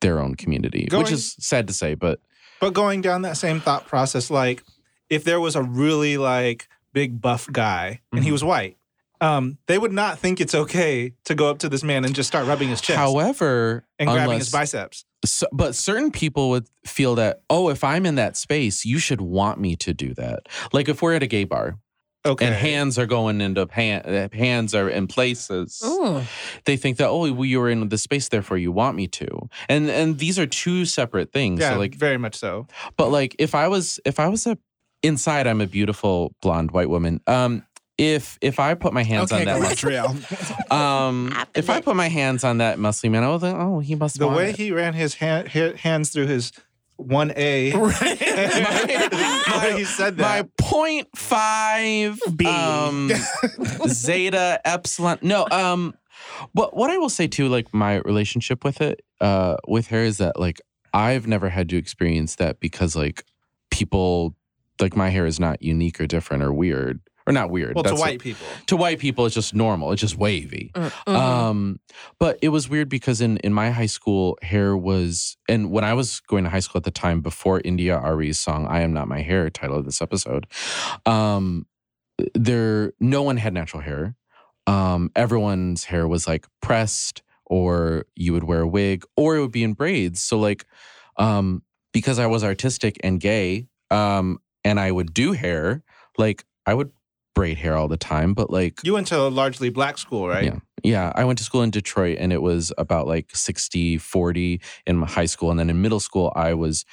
[0.00, 2.20] their own community, which is sad to say, but
[2.60, 4.62] But going down that same thought process, like
[5.10, 8.32] if there was a really like big buff guy and he Mhm.
[8.32, 8.76] was white,
[9.20, 12.28] um, they would not think it's okay to go up to this man and just
[12.28, 15.04] start rubbing his chest however, and grabbing unless- his biceps.
[15.24, 19.20] So, but certain people would feel that, oh, if I'm in that space, you should
[19.20, 20.46] want me to do that.
[20.72, 21.78] Like if we're at a gay bar
[22.26, 22.46] Okay.
[22.46, 26.22] and hands are going into hand, hands are in places, Ooh.
[26.66, 29.48] they think that, oh, well, you were in the space, therefore you want me to.
[29.68, 31.60] And and these are two separate things.
[31.60, 32.66] yeah, So like, very much so.
[32.96, 34.56] but like if I was if I was a
[35.02, 37.20] inside, I'm a beautiful blonde white woman.
[37.28, 37.62] Um,
[37.98, 40.72] if if I put my hands okay, on that, Galadriel.
[40.72, 43.96] um, if I put my hands on that muscly man, I was like, oh, he
[43.96, 44.16] must.
[44.16, 44.20] Be.
[44.20, 44.56] The want way it.
[44.56, 46.52] he ran his hand, ha- hands through his
[46.96, 47.72] one A.
[47.76, 50.22] My- he said that.
[50.22, 52.44] my point five B.
[52.46, 53.10] um
[53.88, 55.94] zeta epsilon no um
[56.54, 60.18] but what i will say too like my relationship with it uh with her is
[60.18, 60.60] that like
[60.92, 63.24] i've never had to experience that because like
[63.70, 64.34] people
[64.80, 67.90] like my hair is not unique or different or weird or not weird well, to
[67.90, 68.46] That's- white people.
[68.66, 71.08] to white people it's just normal it's just wavy Mhm.
[71.08, 71.80] um,
[72.18, 75.94] but it was weird because in in my high school, hair was, and when I
[75.94, 79.20] was going to high school at the time, before India.Arie's song "I Am Not My
[79.22, 80.46] Hair," title of this episode,
[81.06, 81.66] um,
[82.34, 84.16] there no one had natural hair.
[84.66, 89.52] Um, everyone's hair was like pressed, or you would wear a wig, or it would
[89.52, 90.20] be in braids.
[90.22, 90.66] So like,
[91.16, 91.62] um,
[91.92, 95.82] because I was artistic and gay, um, and I would do hair,
[96.18, 96.90] like I would
[97.38, 100.44] braid hair all the time, but like You went to a largely black school, right?
[100.44, 100.58] Yeah.
[100.84, 104.96] Yeah, I went to school in Detroit and it was about like 60 40 in
[104.96, 106.84] my high school and then in middle school I was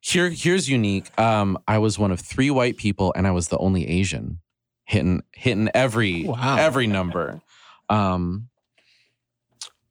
[0.00, 1.06] here here's unique.
[1.18, 4.40] Um I was one of three white people and I was the only Asian
[4.84, 6.56] hitting hitting every Wow.
[6.58, 7.40] every number.
[7.88, 8.48] Um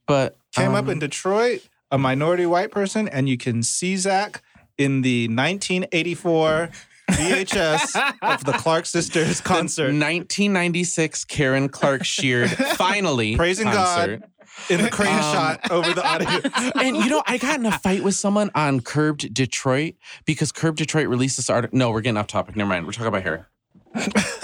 [0.06, 4.44] but Came up um, in Detroit, a minority white person, and you can see Zach
[4.78, 6.70] in the 1984
[7.12, 14.24] VHS of the Clark Sisters the concert 1996 Karen Clark Sheard finally Praising God.
[14.70, 16.48] in the crane Um, shot over the audience.
[16.76, 20.78] and you know, I got in a fight with someone on Curbed Detroit because Curbed
[20.78, 21.78] Detroit released this article.
[21.78, 22.56] No, we're getting off topic.
[22.56, 22.86] Never mind.
[22.86, 23.48] We're talking about hair.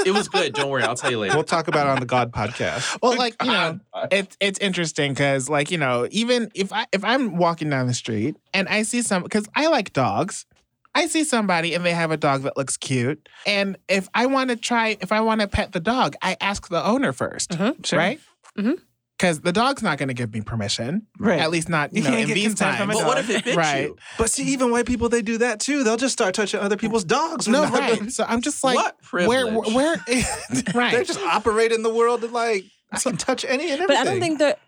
[0.06, 0.54] it was good.
[0.54, 0.84] Don't worry.
[0.84, 1.34] I'll tell you later.
[1.34, 3.00] We'll talk about it on the God podcast.
[3.02, 3.80] well, like you know,
[4.12, 7.96] it's it's interesting because like you know, even if I if I'm walking down the
[7.96, 10.46] street and I see some because I like dogs.
[10.96, 13.30] I see somebody and they have a dog that looks cute.
[13.46, 16.68] And if I want to try, if I want to pet the dog, I ask
[16.70, 18.00] the owner 1st Sure.
[18.00, 18.20] right?
[18.58, 18.80] Mhm.
[19.18, 21.06] Because the dog's not going to give me permission.
[21.20, 21.40] Right.
[21.42, 23.00] At least not you, You know can't in get these consent from times.
[23.02, 23.84] a but what if it bit Right.
[23.88, 23.98] you?
[24.18, 25.84] But see, even white people, they do that too.
[25.84, 27.48] They'll just start touching other people's dogs.
[27.48, 28.00] No, without right.
[28.00, 29.74] them- So I'm just like, what where, privilege?
[29.74, 29.96] where,
[30.74, 30.92] right?
[30.94, 33.88] They're just operating the world of like, I can touch any and everything.
[33.88, 34.60] But I don't think that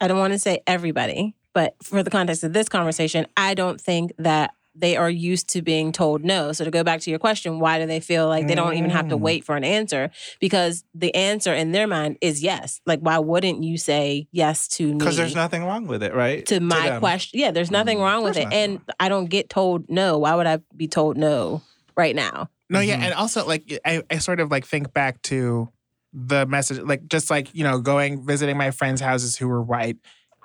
[0.00, 3.80] I don't want to say everybody, but for the context of this conversation, I don't
[3.80, 6.52] think that they are used to being told no.
[6.52, 8.90] So to go back to your question, why do they feel like they don't even
[8.90, 9.20] have to Mm.
[9.20, 10.10] wait for an answer?
[10.40, 12.80] Because the answer in their mind is yes.
[12.86, 14.98] Like why wouldn't you say yes to me?
[14.98, 16.44] because there's nothing wrong with it, right?
[16.46, 17.00] to my them.
[17.00, 17.40] question.
[17.40, 18.02] Yeah, there's nothing Mhm.
[18.02, 18.48] wrong with There's it.
[18.50, 20.18] nothing And I don't get told no.
[20.18, 21.62] Why would I be told no
[21.96, 22.50] right now?
[22.68, 23.02] No, yeah, Mhm.
[23.04, 25.70] and also like I, I sort of like think back to
[26.12, 29.96] the message, like just like you know, going visiting my friends' houses who were white,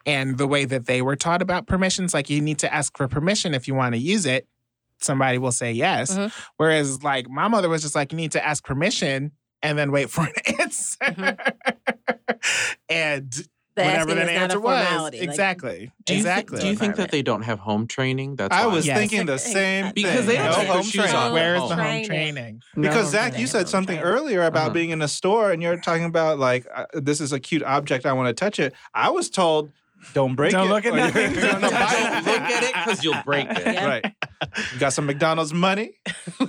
[0.06, 2.14] and the way that they were taught about permissions.
[2.14, 4.48] Like you need to ask for permission if you want to use it.
[5.00, 6.16] Somebody will say yes.
[6.16, 6.32] Mhm.
[6.58, 9.32] Whereas like my mother was just like, you need to ask permission
[9.64, 11.38] and then wait for an answer.
[12.90, 13.32] and
[13.76, 15.20] The whatever asking that is not answer was, formality.
[15.22, 16.60] Like, exactly, Do you, thi- exactly.
[16.62, 18.36] do you think that they don't have home training?
[18.36, 18.98] That's I was Yes.
[18.98, 19.94] thinking the same thing.
[19.96, 20.28] Because thing.
[20.28, 21.16] they don't no take home training.
[21.16, 21.34] off.
[21.34, 22.62] Where is the home training?
[22.76, 23.20] Because No.
[23.20, 24.70] Zach, you said something earlier about Uh-huh.
[24.74, 28.06] being in a store and you're talking about like uh, this is a cute object.
[28.06, 28.74] I want to touch it.
[28.94, 29.72] I was told,
[30.14, 30.56] don't break it.
[30.56, 30.70] Don't it.
[30.70, 31.34] look at or you're nothing.
[31.34, 32.26] gonna Don't it.
[32.26, 33.66] Look at it because you'll break it.
[33.66, 33.86] Yeah.
[33.88, 34.14] Right.
[34.74, 36.00] You got some McDonald's money.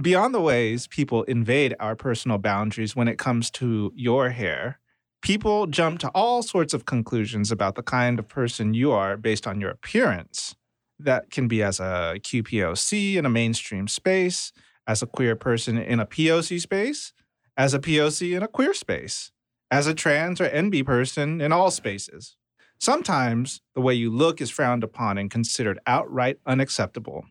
[0.00, 4.78] Beyond the ways people invade our personal boundaries when it comes to your hair,
[5.22, 9.46] people jump to all sorts of conclusions about the kind of person you are based
[9.46, 10.54] on your appearance.
[11.00, 14.52] That can be as a QPOC in a mainstream space,
[14.86, 17.12] as a queer person in a POC space,
[17.56, 19.32] as a POC in a queer space,
[19.70, 22.36] as a trans or NB person in all spaces.
[22.80, 27.24] Sometimes the way you look is frowned upon and considered outright unacceptable.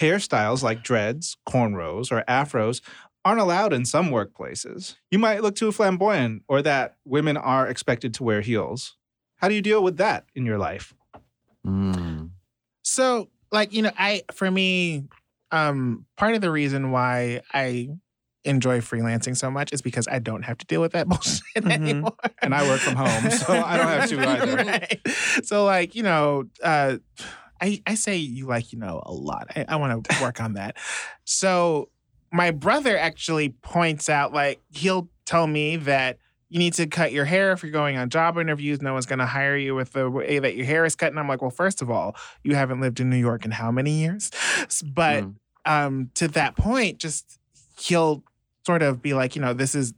[0.00, 2.80] Hairstyles like dreads, cornrows, or afros
[3.24, 4.96] aren't allowed in some workplaces.
[5.10, 8.96] You might look too flamboyant or that women are expected to wear heels.
[9.36, 10.94] How do you deal with that in your life?
[11.66, 12.30] Mm.
[12.82, 15.04] So, like, you know, I for me,
[15.50, 17.90] um, part of the reason why I
[18.44, 21.70] enjoy freelancing so much is because I don't have to deal with that bullshit Mhm.
[21.72, 22.16] anymore.
[22.40, 24.56] And I work from home, so I don't have to either.
[24.56, 25.00] Right.
[25.44, 26.96] So, like, you know, uh,
[27.60, 29.48] I, I say you like, you know, a lot.
[29.56, 30.76] I, I want to work on that.
[31.24, 31.88] So,
[32.32, 36.18] my brother actually points out, like, he'll tell me that
[36.50, 38.80] you need to cut your hair if you're going on job interviews.
[38.80, 41.10] No one's going to hire you with the way that your hair is cut.
[41.10, 43.70] And I'm like, well, first of all, you haven't lived in New York in how
[43.70, 44.30] many years?
[44.84, 45.34] But Mm.
[45.66, 47.38] um, to that point, just
[47.78, 48.24] he'll
[48.68, 49.94] sort of be like, you know, this is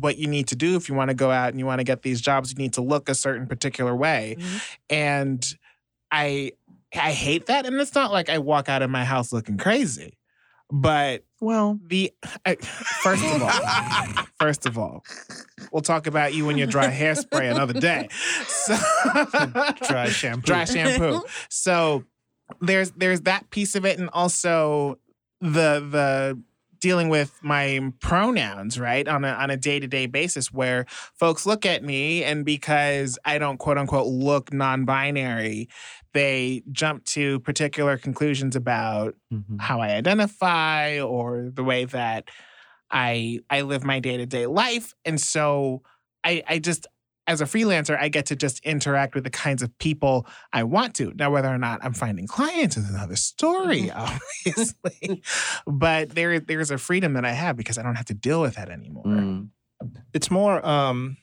[0.00, 1.84] what you need to do if you want to go out and you want to
[1.84, 2.50] get these jobs.
[2.50, 4.56] You need to look a certain particular way, mm-hmm.
[4.88, 5.54] and
[6.10, 6.52] I
[6.94, 7.66] I hate that.
[7.66, 10.16] And it's not like I walk out of my house looking crazy,
[10.72, 12.10] but Well, the
[12.46, 15.04] I, first of all, first of all,
[15.70, 18.08] we'll talk about you and your dry hairspray another day.
[18.46, 18.74] So,
[19.86, 20.40] Dry shampoo.
[20.40, 21.22] dry shampoo.
[21.50, 22.04] So
[22.62, 24.98] there's there's that piece of it, and also
[25.42, 26.40] the the
[26.80, 31.46] dealing with my pronouns right on a on a day to day basis, where folks
[31.46, 35.68] look at me, and because I don't quote unquote look non binary,
[36.12, 39.60] they jump to particular conclusions about Mhm.
[39.60, 42.28] how I identify or the way that
[42.90, 44.94] I I live my day to day life.
[45.04, 45.82] And so
[46.24, 46.86] I I just
[47.26, 50.94] as a freelancer, I get to just interact with the kinds of people I want
[50.96, 51.12] to.
[51.16, 55.22] Now, whether or not I'm finding clients is another story, obviously.
[55.66, 58.54] but there there's a freedom that I have because I don't have to deal with
[58.54, 59.04] that anymore.
[59.04, 59.48] Mm.
[60.14, 61.16] It's more, um,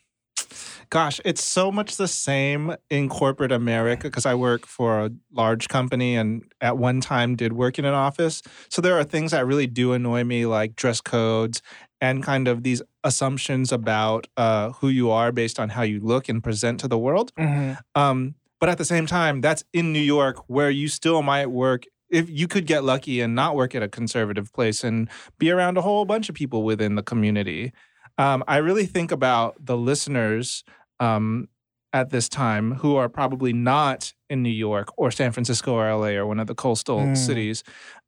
[0.90, 5.68] gosh, it's so much the same in corporate America because I work for a large
[5.70, 8.42] company and at one time did work in an office.
[8.70, 11.62] So there are things that really do annoy me, like dress codes
[12.00, 16.30] and kind of these assumptions about uh, who you are based on how you look
[16.30, 17.32] and present to the world.
[17.38, 17.78] Mhm.
[17.96, 21.84] Um, but at the same time, that's in New York where you still might work.
[22.10, 25.78] If you could get lucky and not work at a conservative place and be around
[25.78, 27.74] a whole bunch of people within the community.
[28.20, 30.64] Um, I really think about the listeners
[31.00, 31.50] um,
[31.92, 36.10] at this time who are probably not in New York or San Francisco or LA
[36.18, 37.18] or one of the coastal Mm.
[37.18, 37.64] cities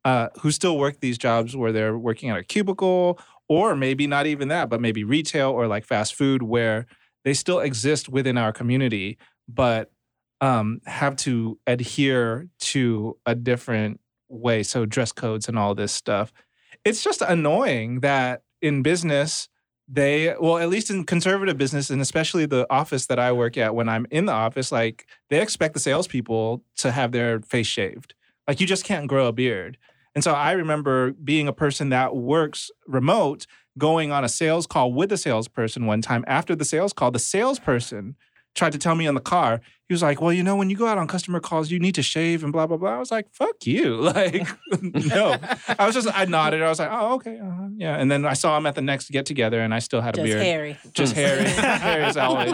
[0.05, 4.25] uh, who still work these jobs where they're working at a cubicle or maybe not
[4.25, 6.85] even that, but maybe retail or like fast food where
[7.23, 9.91] they still exist within our community, but
[10.41, 14.63] um, have to adhere to a different way.
[14.63, 16.33] So dress codes and all this stuff.
[16.83, 19.49] It's just annoying that in business,
[19.87, 23.75] they well, at least in conservative business, and especially the office that I work at,
[23.75, 28.13] when I'm in the office, like they expect the salespeople to have their face shaved.
[28.47, 29.77] Like you just can't grow a beard.
[30.15, 33.45] And so I remember being a person that works remote,
[33.77, 36.23] going on a sales call with a salesperson one time.
[36.25, 38.15] After the sales call, the salesperson
[38.55, 40.77] tried to tell me in the car, he was like, Well, you know, when you
[40.77, 42.95] go out on customer calls, you need to shave and blah, blah, blah.
[42.95, 43.97] I was like, Fuck you.
[44.15, 44.47] Like,
[44.81, 45.35] no.
[45.77, 46.61] I was just, I nodded.
[46.61, 47.37] I was like, Oh, okay.
[47.37, 47.67] Uh-huh.
[47.75, 47.97] Yeah.
[47.97, 50.23] And then I saw him at the next get together and I still had a
[50.23, 50.37] beard.
[50.37, 50.45] Just beard.
[50.45, 50.77] hairy.
[50.93, 51.43] Just hairy.
[51.79, 52.53] hairy as always.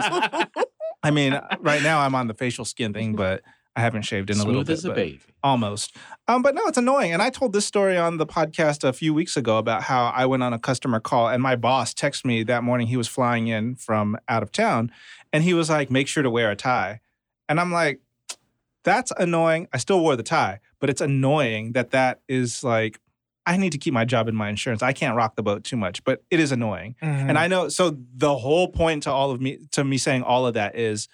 [1.04, 3.42] I mean, right now I'm on the facial skin thing, but
[3.74, 4.72] I haven't shaved in a little Smooth bit.
[4.72, 5.20] as a baby.
[5.42, 5.96] Almost.
[6.28, 7.12] Um, but no, it's annoying.
[7.12, 10.26] And I told this story on the podcast a few weeks ago about how I
[10.26, 12.86] went on a customer call and my boss texted me that morning.
[12.86, 14.92] He was flying in from out of town
[15.32, 17.00] and he was like, make sure to wear a tie.
[17.48, 18.00] And I'm like,
[18.84, 19.68] that's annoying.
[19.72, 23.00] I still wore the tie, but it's annoying that that is like,
[23.46, 24.82] I need to keep my job and my insurance.
[24.82, 26.94] I can't rock the boat too much, but it is annoying.
[27.02, 27.28] Mm-hmm.
[27.28, 30.46] And I know so the whole point to all of me to me saying all
[30.46, 31.08] of that is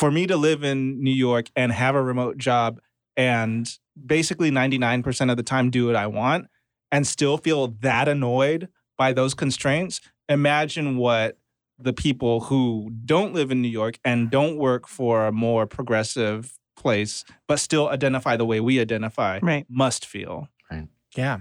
[0.00, 2.80] for me to live in New York and have a remote job
[3.18, 3.68] and
[4.06, 6.46] basically 99% of the time do what I want
[6.90, 10.00] and still feel that annoyed by those constraints.
[10.26, 11.36] Imagine what
[11.78, 16.58] the people who don't live in New York and don't work for a more progressive
[16.76, 19.66] place but still identify the way we identify Right.
[19.68, 20.48] must feel.
[20.70, 20.88] Right.
[21.14, 21.40] Yeah.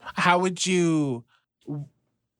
[0.00, 1.24] How would you?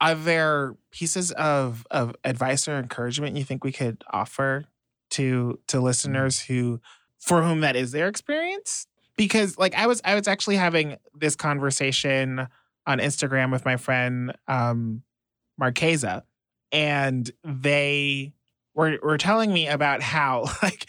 [0.01, 4.65] Are there pieces of of advice or encouragement you think we could offer
[5.13, 6.81] to to listeners who,
[7.19, 8.87] for whom that is their experience?
[9.17, 12.47] Because like I was I was actually having this conversation
[12.87, 15.03] on Instagram with my friend um,
[15.61, 16.23] Marquesa,
[16.73, 18.33] and they
[18.75, 20.89] were were telling me about how like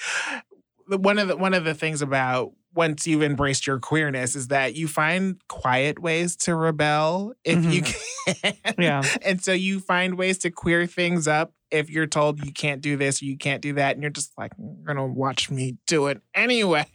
[0.88, 4.76] one of the one of the things about once you've embraced your queerness is that
[4.76, 8.56] you find quiet ways to rebel if you can.
[8.78, 9.04] Yeah.
[9.22, 12.96] And so you find ways to queer things up if you're told you can't do
[12.98, 13.96] this or you can't do that.
[13.96, 16.86] And you're just like, you're gonna watch me do it anyway.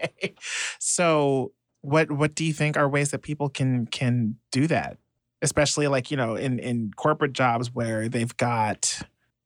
[0.78, 4.98] so what what do you think are ways that people can can do that?
[5.42, 9.00] Especially like, you know, in, in corporate jobs where they've got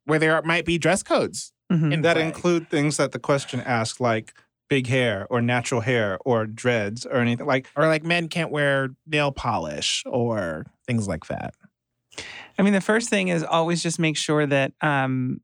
[0.05, 1.93] where there might be dress codes Mhm.
[1.93, 2.27] in that play.
[2.27, 4.35] include things that the question asks, like
[4.69, 8.91] big hair or natural hair or dreads or anything like Or like men can't wear
[9.07, 11.55] nail polish or things like that.
[12.59, 15.41] I mean, the first thing is always just make sure that um,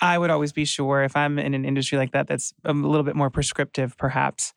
[0.00, 3.04] I would always be sure if I'm in an industry like that that's a little
[3.04, 4.52] bit more prescriptive, perhaps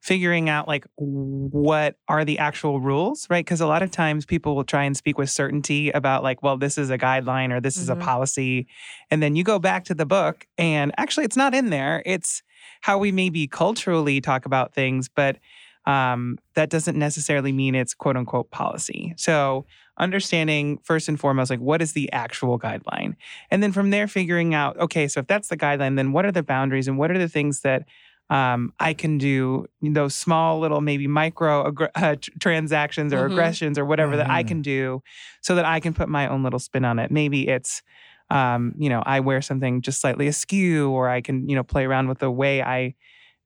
[0.00, 3.44] figuring out like what are the actual rules, right?
[3.44, 6.58] Because a lot of times people will try and speak with certainty about like, well,
[6.58, 8.00] this is a guideline or this is a Mhm.
[8.00, 8.66] policy.
[9.10, 12.02] And then you go back to the book and actually it's not in there.
[12.04, 12.42] It's
[12.82, 15.38] how we maybe culturally talk about things, but
[15.86, 19.14] um, that doesn't necessarily mean it's quote unquote policy.
[19.16, 19.66] So
[19.98, 23.14] understanding first and foremost, like what is the actual guideline?
[23.50, 26.32] And then from there, figuring out, okay, so if that's the guideline, then what are
[26.32, 27.84] the boundaries and what are the things that
[28.30, 33.32] um, I can do, those small little maybe micro aggr- uh, tr- transactions or Mhm.
[33.32, 34.48] aggressions or whatever that I Mhm.
[34.48, 35.02] can do
[35.42, 37.10] so that I can put my own little spin on it.
[37.10, 37.82] Maybe it's,
[38.30, 41.84] um, you know, I wear something just slightly askew or I can, you know, play
[41.84, 42.94] around with the way I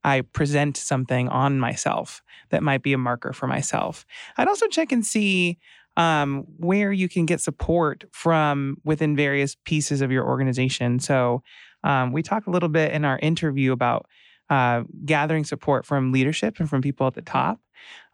[0.09, 4.07] I present something on myself that might be a marker for myself.
[4.37, 5.59] I'd also check and see
[5.99, 10.99] um, where you can get support from within various pieces of your organization.
[11.01, 11.43] So,
[11.85, 14.07] um, we talked a little bit in our interview about
[14.49, 17.61] uh, gathering support from leadership and from people at the top.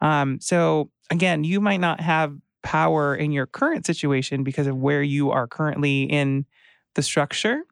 [0.00, 5.02] Um, so, again, you might not have power in your current situation because of where
[5.02, 6.46] you are currently in
[6.94, 7.62] the structure.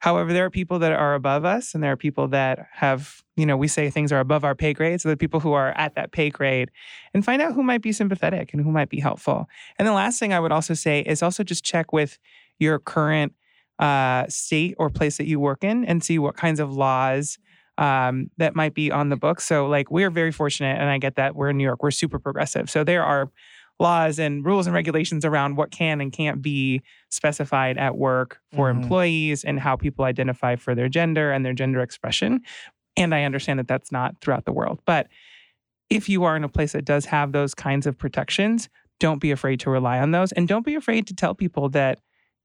[0.00, 3.46] However, there are people that are above us, and there are people that have, you
[3.46, 5.00] know, we say things are above our pay grade.
[5.00, 6.70] So the people who are at that pay grade
[7.12, 9.46] and find out who might be sympathetic and who might be helpful.
[9.78, 12.18] And the last thing I would also say is also just check with
[12.58, 13.34] your current
[13.78, 17.38] uh, state or place that you work in and see what kinds of laws
[17.78, 19.44] um, that might be on the books.
[19.44, 22.18] So, like, we're very fortunate, and I get that we're in New York, we're super
[22.18, 22.68] progressive.
[22.68, 23.30] So, there are
[23.80, 28.70] laws and rules and regulations around what can and can't be specified at work for
[28.70, 28.82] Mhm.
[28.82, 32.40] employees and how people identify for their gender and their gender expression.
[32.96, 34.80] And I understand that that's not throughout the world.
[34.84, 35.08] But
[35.88, 38.68] if you are in a place that does have those kinds of protections,
[39.00, 40.30] don't be afraid to rely on those.
[40.32, 41.98] And don't be afraid to tell people that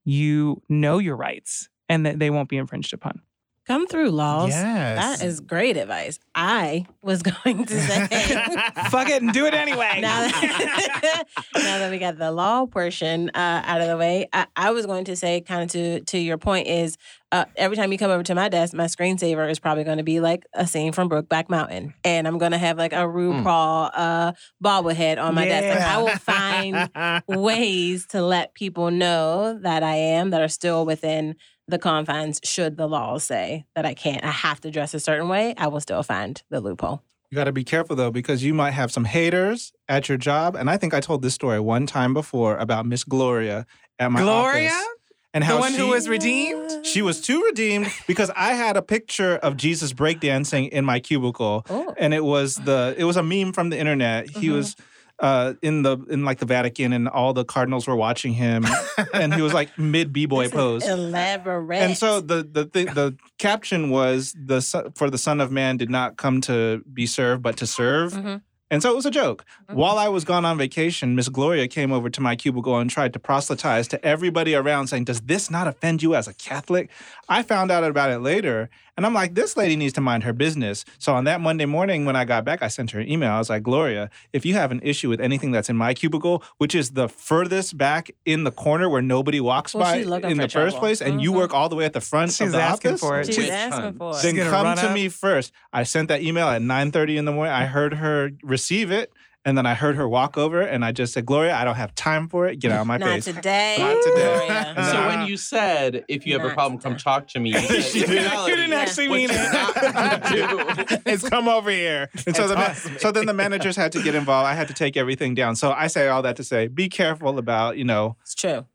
[0.05, 3.21] you know your rights and that they won't be infringed upon.
[3.67, 4.49] Come through, laws.
[4.49, 5.19] Yes.
[5.19, 6.19] That is great advice.
[6.35, 8.07] I was going to say.
[8.89, 9.97] Fuck it and do it anyway.
[10.01, 11.23] now, that,
[11.55, 14.85] now that we got the law portion uh, out of the way, I, I was
[14.85, 16.97] going to say, kind of to to your point, is
[17.35, 20.03] uh, every time you come over to my desk, my screensaver is probably going to
[20.03, 23.91] be like a scene from Brokeback Mountain, and I'm going to have like a RuPaul
[23.93, 24.31] uh,
[24.63, 25.77] bobblehead on my desk.
[25.77, 30.85] Like, I will find ways to let people know that I am that are still
[30.85, 31.35] within
[31.67, 32.39] the confines.
[32.45, 35.67] Should the laws say that I can't, I have to dress a certain way, I
[35.67, 37.03] will still find the loophole.
[37.31, 40.55] You got to be careful though, because you might have some haters at your job.
[40.55, 43.65] And I think I told this story one time before about Miss Gloria
[43.99, 44.69] at my Gloria?
[44.69, 44.94] office
[45.35, 46.83] and The one she, who was redeemed?
[46.85, 51.63] she was too redeemed because I had a picture of Jesus breakdancing in my cubicle,
[51.69, 51.93] Oh.
[51.99, 54.29] and it was the it was a meme from the internet.
[54.29, 54.53] He Mhm.
[54.55, 54.75] was
[55.17, 58.65] uh, in the in like the Vatican, and all the cardinals were watching him,
[59.13, 60.85] and he was like mid b boy pose.
[60.85, 61.81] Elaborate.
[61.81, 64.59] And so the the thing, the caption was the
[64.95, 68.11] for the Son of Man did not come to be served but to serve.
[68.13, 68.41] Mhm.
[68.71, 69.45] And so it was a joke.
[69.69, 69.75] Mhm.
[69.75, 73.13] While I was gone on vacation, Miss Gloria came over to my cubicle and tried
[73.13, 76.89] to proselytize to everybody around, saying, Does this not offend you as a Catholic?
[77.29, 78.69] I found out about it later.
[78.97, 80.85] And I'm like, This lady needs to mind her business.
[80.99, 83.31] So on that Monday morning, when I got back, I sent her an email.
[83.31, 86.43] I was like, Gloria, if you have an issue with anything that's in my cubicle,
[86.57, 90.05] which is the furthest back in the corner where nobody walks Well, by in
[90.37, 91.35] for the first place, and you Mhm.
[91.35, 93.25] work all the way at the front She's of the asking office, for it.
[93.27, 94.15] she She's asking for it.
[94.15, 94.93] She's then gonna come run to up.
[94.93, 95.51] me first.
[95.73, 97.53] I sent that email at 9:30 in the morning.
[97.53, 99.11] I heard her receive it,
[99.45, 101.93] and then I heard her walk over, and I just said, "Gloria, I don't have
[101.95, 102.57] time for it.
[102.59, 103.75] Get out of my Not face." today.
[103.79, 104.47] Not today.
[104.47, 104.73] Gloria.
[104.75, 107.03] So then when you said if you have a Not problem, come today.
[107.03, 107.51] talk to me.
[107.55, 108.09] You, said, she did.
[108.09, 109.35] not reality, you didn't actually mean it.
[109.35, 112.09] not it's come over here.
[112.25, 114.47] And so, the ma- so then the managers had to get involved.
[114.47, 115.55] I had to take everything down.
[115.55, 118.65] So I say all that to say, be careful about you know It's true.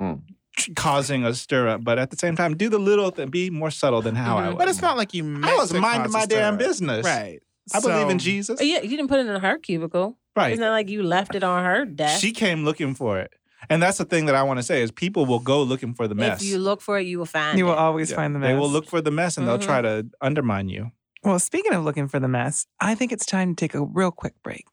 [0.57, 3.29] tr- causing a stir up, but at the same time, do the little thing.
[3.29, 4.47] Be more subtle than how I Mhm.
[4.49, 4.55] was.
[4.59, 7.05] But it's not like you meant I was minding my damn business.
[7.05, 7.41] Right.
[7.75, 8.59] I believe in Jesus.
[8.61, 10.17] Oh, yeah, you didn't put it in her cubicle.
[10.37, 10.53] Right.
[10.53, 12.21] It's not like you left it on her desk.
[12.21, 13.33] She came looking for it.
[13.69, 16.09] And that's the thing that I want to say is people will go looking for
[16.09, 16.41] the mess.
[16.41, 17.79] If you look for it, you will find You will it.
[17.79, 18.17] always Yeah.
[18.17, 18.49] find the mess.
[18.49, 20.09] They will look for the mess and they'll try mm-hmm.
[20.09, 20.93] to undermine you.
[21.23, 24.11] Well, speaking of looking for the mess, I think it's time to take a real
[24.11, 24.65] quick break.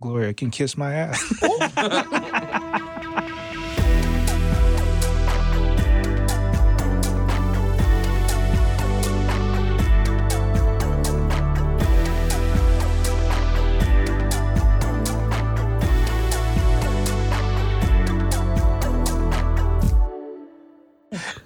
[0.00, 1.22] Gloria can kiss my ass.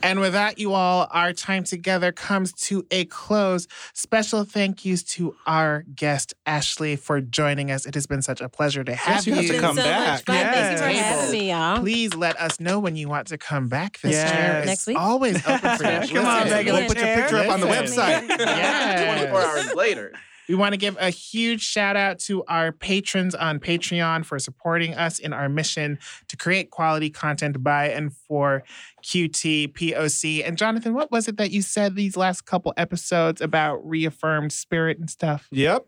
[0.03, 3.68] And with that, you all, our time together comes to a close.
[3.94, 7.86] Special thank yous to our guest, Ashley, for joining us.
[7.86, 10.07] It has been such a pleasure to have you you have to come so back.
[10.09, 10.36] much fun.
[10.36, 11.20] Thank you for Yes.
[11.20, 11.78] having me, y'all.
[11.78, 14.00] Please let us know when you want to come back.
[14.00, 14.30] This Yes.
[14.30, 14.98] chair is Next week?
[14.98, 16.00] always open for you.
[16.14, 18.28] Come on, Listen, Megan, We'll put your picture up on the website.
[18.38, 19.28] Yes.
[19.28, 20.12] 24 hours later.
[20.49, 24.95] We want to give a huge shout out to our patrons on Patreon for supporting
[24.95, 28.62] us in our mission to create quality content by and for
[29.05, 30.47] QT, POC.
[30.47, 34.99] And Jonathan, what was it that you said these last couple episodes about reaffirmed spirit
[34.99, 35.49] and stuff?
[35.51, 35.86] Yep.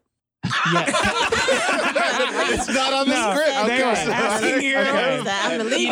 [0.72, 0.84] Yeah.
[2.54, 3.66] it's not on the No, script.
[3.66, 4.12] they were Okay.
[4.12, 4.76] asking you.
[4.78, 5.22] Okay.
[5.26, 5.88] I'm the lead.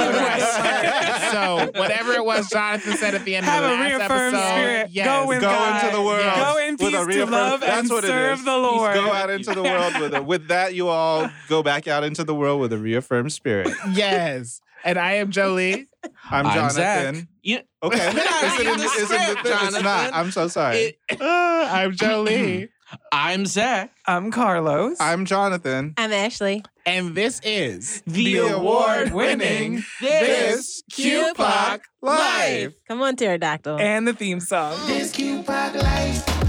[1.33, 4.53] so whatever it was Jonathan said at the end Have of the last reaffirmed episode,
[4.55, 4.89] spirit.
[4.91, 5.07] yes.
[5.07, 5.85] Go with Go God.
[5.85, 6.21] into the world.
[6.25, 6.53] Yes.
[6.53, 8.45] Go in with peace a to reaffirmed- love That's and what it serve is.
[8.45, 8.95] the Lord.
[8.95, 10.25] Go out into the world with it.
[10.25, 13.71] With that, you all go back out into the world with a reaffirmed spirit.
[13.93, 14.61] yes.
[14.85, 15.87] And I am Jolie.
[16.29, 17.15] I'm I'm Jonathan.
[17.15, 17.27] Zach.
[17.43, 18.09] You, Okay.
[18.09, 19.69] Is it in reading the, the is it in the script, thing?
[19.69, 20.15] It's not.
[20.15, 20.77] I'm so sorry.
[20.77, 22.69] it- Uh, I'm Jolie.
[23.11, 23.91] I'm Zach.
[24.07, 24.97] I'm Carlos.
[25.01, 25.95] I'm Jonathan.
[25.97, 26.63] I'm Ashley.
[26.87, 32.73] and this is the award-winning This QPOC Life.
[32.89, 33.79] Come on, pterodactyl.
[33.79, 34.77] and the theme song.
[34.87, 36.42] This Q-Pop life.